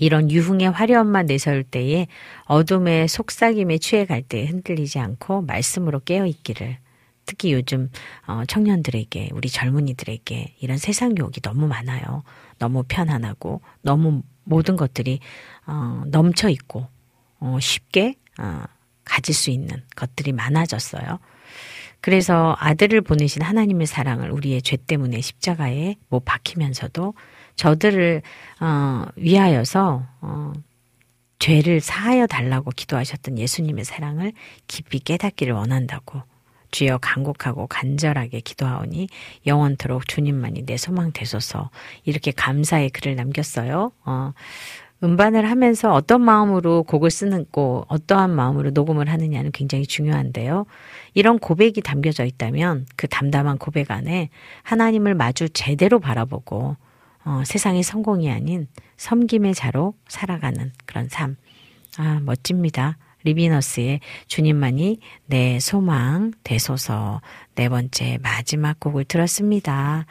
[0.00, 2.06] 이런 유흥의 화려함만 내세울 때에
[2.44, 6.78] 어둠의 속삭임에 취해 갈 때 흔들리지 않고 말씀으로 깨어 있기를
[7.24, 7.90] 특히 요즘
[8.26, 12.22] 어, 청년들에게 우리 젊은이들에게 이런 세상 유혹이 너무 많아요.
[12.58, 15.20] 너무 편안하고 너무 모든 것들이
[15.66, 16.86] 어, 넘쳐 있고
[17.40, 18.16] 어, 쉽게
[19.04, 21.18] 가질 수 있는 것들이 많아졌어요.
[22.00, 27.14] 그래서 아들을 보내신 하나님의 사랑을 우리의 죄 때문에 십자가에 못 박히면서도
[27.58, 28.22] 저들을
[28.60, 30.52] 어, 위하여서 어,
[31.38, 34.32] 죄를 사하여 달라고 기도하셨던 예수님의 사랑을
[34.66, 36.22] 깊이 깨닫기를 원한다고
[36.70, 39.08] 주여 간곡하고 간절하게 기도하오니
[39.46, 41.70] 영원토록 주님만이 내 소망 되소서
[42.04, 43.92] 이렇게 감사의 글을 남겼어요.
[44.04, 44.32] 어,
[45.02, 50.66] 음반을 하면서 어떤 마음으로 곡을 쓰는 고 어떠한 마음으로 녹음을 하느냐는 굉장히 중요한데요.
[51.14, 54.28] 이런 고백이 담겨져 있다면 그 담담한 고백 안에
[54.64, 56.76] 하나님을 마주 제대로 바라보고
[57.24, 61.36] 어, 세상의 성공이 아닌 섬김의 자로 살아가는 그런 삶.
[61.98, 62.96] 아, 멋집니다.
[63.24, 67.20] 리비너스의 주님만이 내 소망 되소서
[67.54, 70.06] 네 번째 마지막 곡을 들었습니다.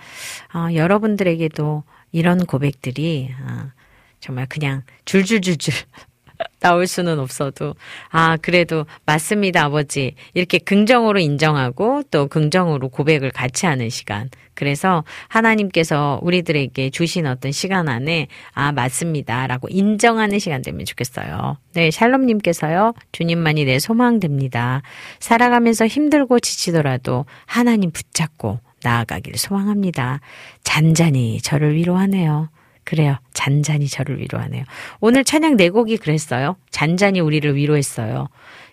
[0.54, 3.72] 어, 여러분들에게도 이런 고백들이 어,
[4.20, 5.74] 정말 그냥 줄줄줄줄
[6.60, 7.76] 나올 수는 없어도
[8.10, 16.20] 아 그래도 맞습니다 아버지 이렇게 긍정으로 인정하고 또 긍정으로 고백을 같이 하는 시간 그래서 하나님께서
[16.24, 23.78] 우리들에게 주신 어떤 시간 안에 아 맞습니다라고 인정하는 시간 되면 좋겠어요 네 샬롬님께서요 주님만이 내
[23.78, 24.82] 소망됩니다
[25.20, 30.22] 살아가면서 힘들고 지치더라도 하나님 붙잡고 나아가길 소망합니다
[30.64, 32.50] 잔잔히 저를 위로하네요
[32.84, 33.18] 그래요.
[33.34, 34.64] 잔잔히 저를 위로하네요.
[35.02, 36.56] 오늘 찬양 네 곡이 그랬어요.
[36.72, 38.30] 잔잔히 우리를 위로했어요.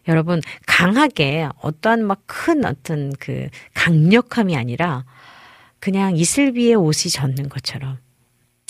[0.06, 5.04] 여러분, 강하게 어떠한 막 큰 어떤 그 강력함이 아니라
[5.84, 7.98] 그냥 이슬비에 옷이 젖는 것처럼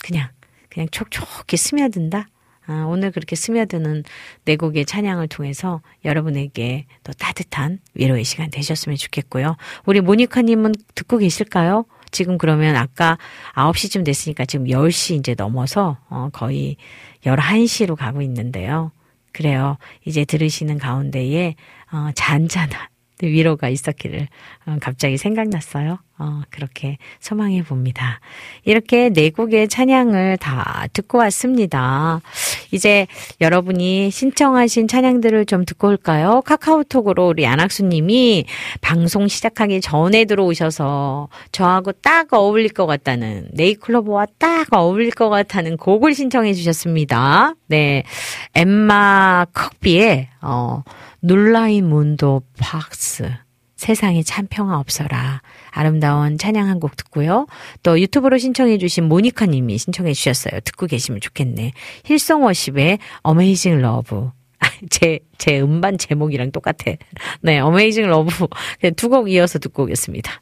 [0.03, 0.31] 그냥,
[0.69, 2.27] 그냥 촉촉히 스며든다?
[2.67, 4.03] 아, 오늘 그렇게 스며드는
[4.45, 9.57] 네 곡의 찬양을 통해서 여러분에게 또 따뜻한 위로의 시간 되셨으면 좋겠고요.
[9.87, 11.85] 우리 모니카님은 듣고 계실까요?
[12.11, 13.17] 지금 그러면 아까
[13.55, 16.77] 9시쯤 됐으니까 지금 10시 이제 넘어서 어, 거의
[17.25, 18.91] 11시로 가고 있는데요.
[19.31, 19.79] 그래요.
[20.05, 21.55] 이제 들으시는 가운데에
[21.93, 22.89] 어, 잔잔한
[23.23, 24.29] 위로가 있었기를
[24.67, 25.99] 어, 갑자기 생각났어요.
[26.17, 28.21] 어, 그렇게 소망해 봅니다.
[28.65, 32.21] 이렇게 네 곡의 찬양을 다 듣고 왔습니다.
[32.71, 33.09] 이제
[33.41, 36.41] 여러분이 신청하신 찬양들을 좀 듣고 올까요?
[36.45, 38.45] 카카오톡으로 우리 안학수님이
[38.81, 46.15] 방송 시작하기 전에 들어오셔서 저하고 딱 어울릴 것 같다는 네잎클로버와 딱 어울릴 것 같다는 곡을
[46.15, 47.55] 신청해 주셨습니다.
[47.67, 48.05] 네,
[48.55, 50.83] 엠마 컥비의 어,
[51.25, 53.29] Nulla in mundo pax
[53.77, 55.41] 세상에 참 평화 없어라.
[55.71, 57.47] 아름다운 찬양 한 곡 듣고요.
[57.83, 60.61] 또 유튜브로 신청해 주신 모니카 님이 신청해 주셨어요.
[60.61, 61.73] 듣고 계시면 좋겠네.
[62.05, 64.31] Hillsong Worship의 Amazing Love.
[64.91, 66.93] 제, 제 음반 제목이랑 똑같아.
[67.41, 68.47] 네, 어메이징 러브.
[68.97, 70.41] 두 곡 이어서 듣고 오겠습니다.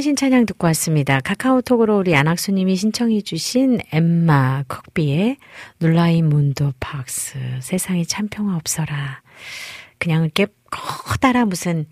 [0.00, 1.20] 신청하신 찬양 듣고 왔습니다.
[1.20, 5.36] 카카오톡으로 우리 안학수님이 신청해주신 엠마 컥비의
[5.78, 7.38] 눌라인 문도 박스.
[7.60, 9.22] 세상에 참 평화 없어라.
[9.98, 11.86] 그냥 이렇게 커다란 무슨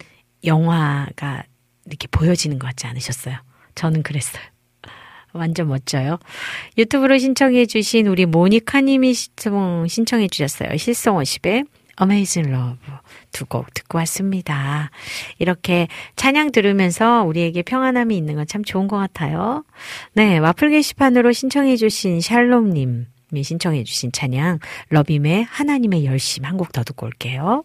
[0.44, 1.44] 영화가
[1.86, 3.36] 이렇게 보여지는 것 같지 않으셨어요?
[3.74, 4.42] 저는 그랬어요.
[5.32, 6.18] 완전 멋져요.
[6.78, 10.76] 유튜브로 신청해 주신 우리 모니카님이 신청해 주셨어요.
[10.76, 11.64] 실성워십의
[12.00, 12.78] Amazing Love
[13.32, 14.90] 두 곡 듣고 왔습니다.
[15.38, 19.64] 이렇게 찬양 들으면서 우리에게 평안함이 있는 건 참 좋은 것 같아요.
[20.14, 24.58] 네, 와플 게시판으로 신청해 주신 샬롬님이 신청해 주신 찬양
[24.90, 27.64] 러빔의 하나님의 열심 한 곡 더 듣고 올게요.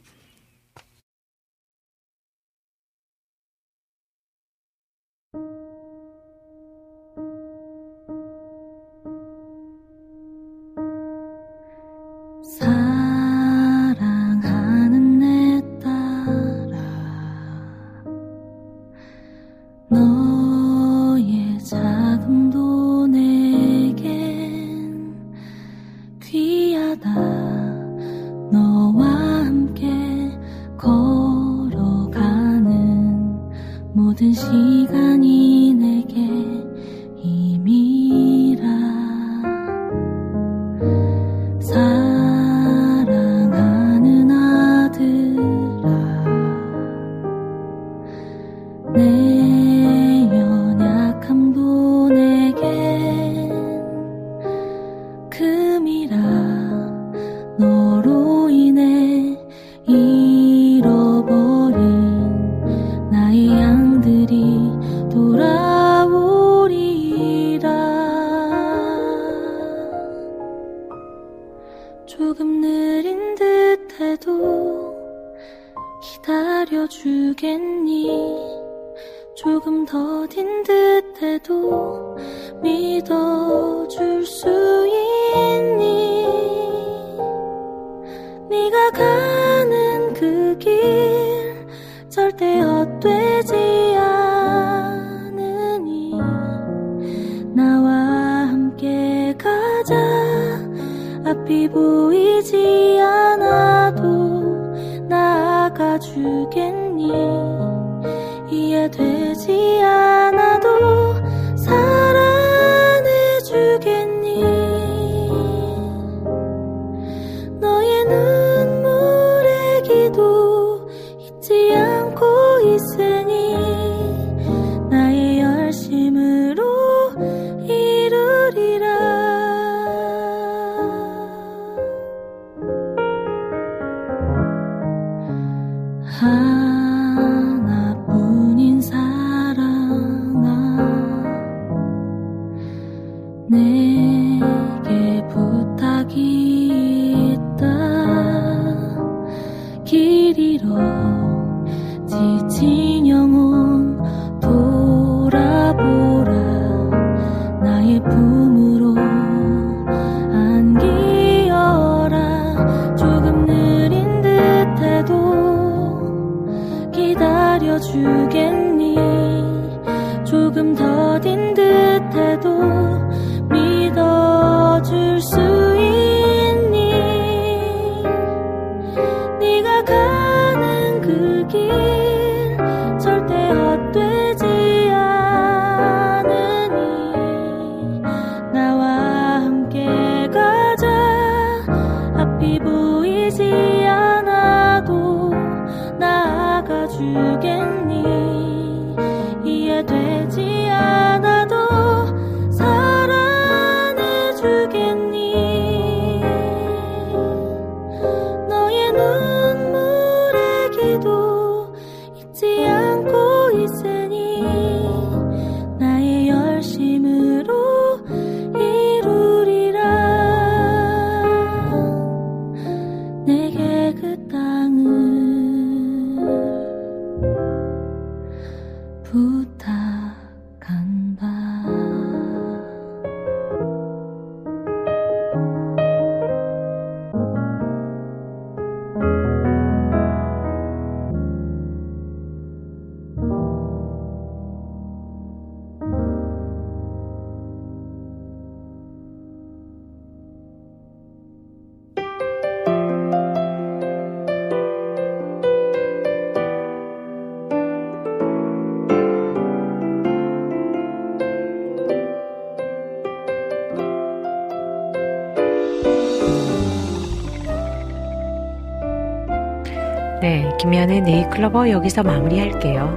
[270.63, 272.87] 김현의 네이클로버 여기서 마무리할게요.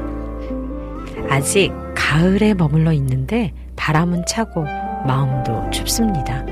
[1.28, 4.62] 아직 가을에 머물러 있는데 바람은 차고
[5.05, 6.47] 마음도 춥습니다.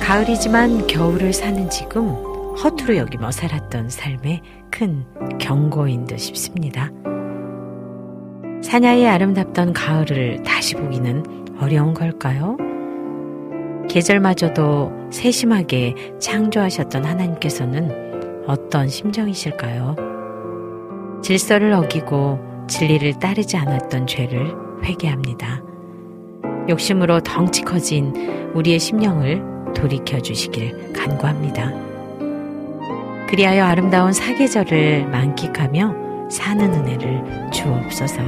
[0.00, 2.08] 가을이지만 겨울을 사는 지금
[2.56, 5.04] 허투루 여기며 살았던 삶의 큰
[5.38, 6.90] 경고인 듯 싶습니다.
[8.64, 11.24] 사냐의 아름답던 가을을 다시 보기는
[11.60, 12.56] 어려운 걸까요?
[13.88, 18.03] 계절마저도 세심하게 창조하셨던 하나님께서는
[18.46, 19.96] 어떤 심정이실까요?
[21.22, 24.54] 질서를 어기고 진리를 따르지 않았던 죄를
[24.84, 25.62] 회개합니다.
[26.68, 28.12] 욕심으로 덩치 커진
[28.54, 29.42] 우리의 심령을
[29.74, 31.72] 돌이켜 주시길 간구합니다.
[33.28, 38.22] 그리하여 아름다운 사계절을 만끽하며 사는 은혜를 주옵소서.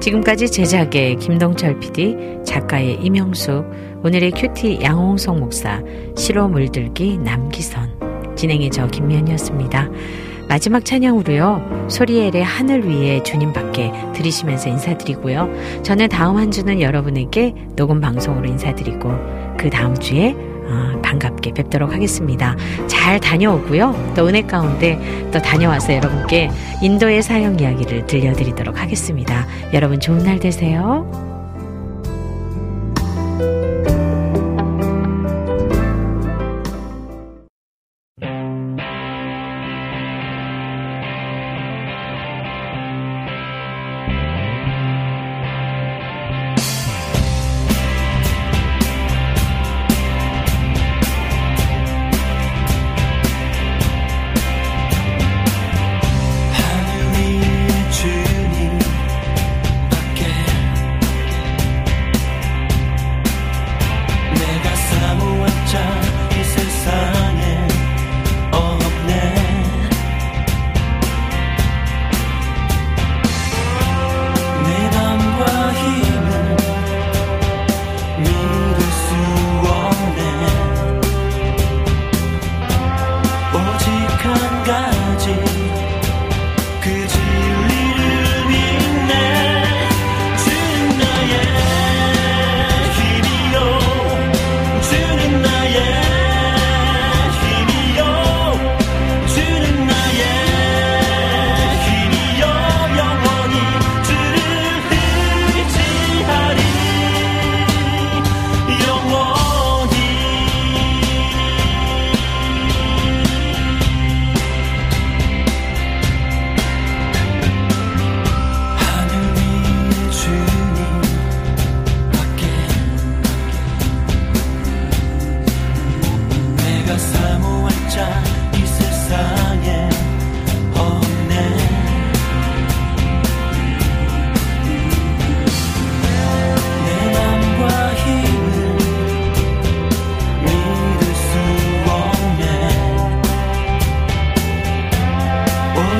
[0.00, 3.64] 지금까지 제작의 김동철 PD, 작가의 임영수,
[4.04, 5.82] 오늘의 큐티 양홍석 목사,
[6.14, 9.88] 시로 물들기 남기선, 진행의 저 김면이었습니다.
[10.46, 11.86] 마지막 찬양으로요.
[11.88, 15.48] 소리엘의 하늘 위에 주님 밖에 들으시면서 인사드리고요.
[15.82, 19.10] 저는 다음 한 주는 여러분에게 녹음 방송으로 인사드리고
[19.56, 20.36] 그 다음 주에
[20.66, 22.56] 어, 반갑게 뵙도록 하겠습니다.
[22.86, 24.12] 잘 다녀오고요.
[24.14, 24.98] 또 은혜 가운데
[25.32, 26.50] 또 다녀와서 여러분께
[26.82, 29.46] 인도의 사형 이야기를 들려드리도록 하겠습니다.
[29.72, 31.33] 여러분 좋은 날 되세요.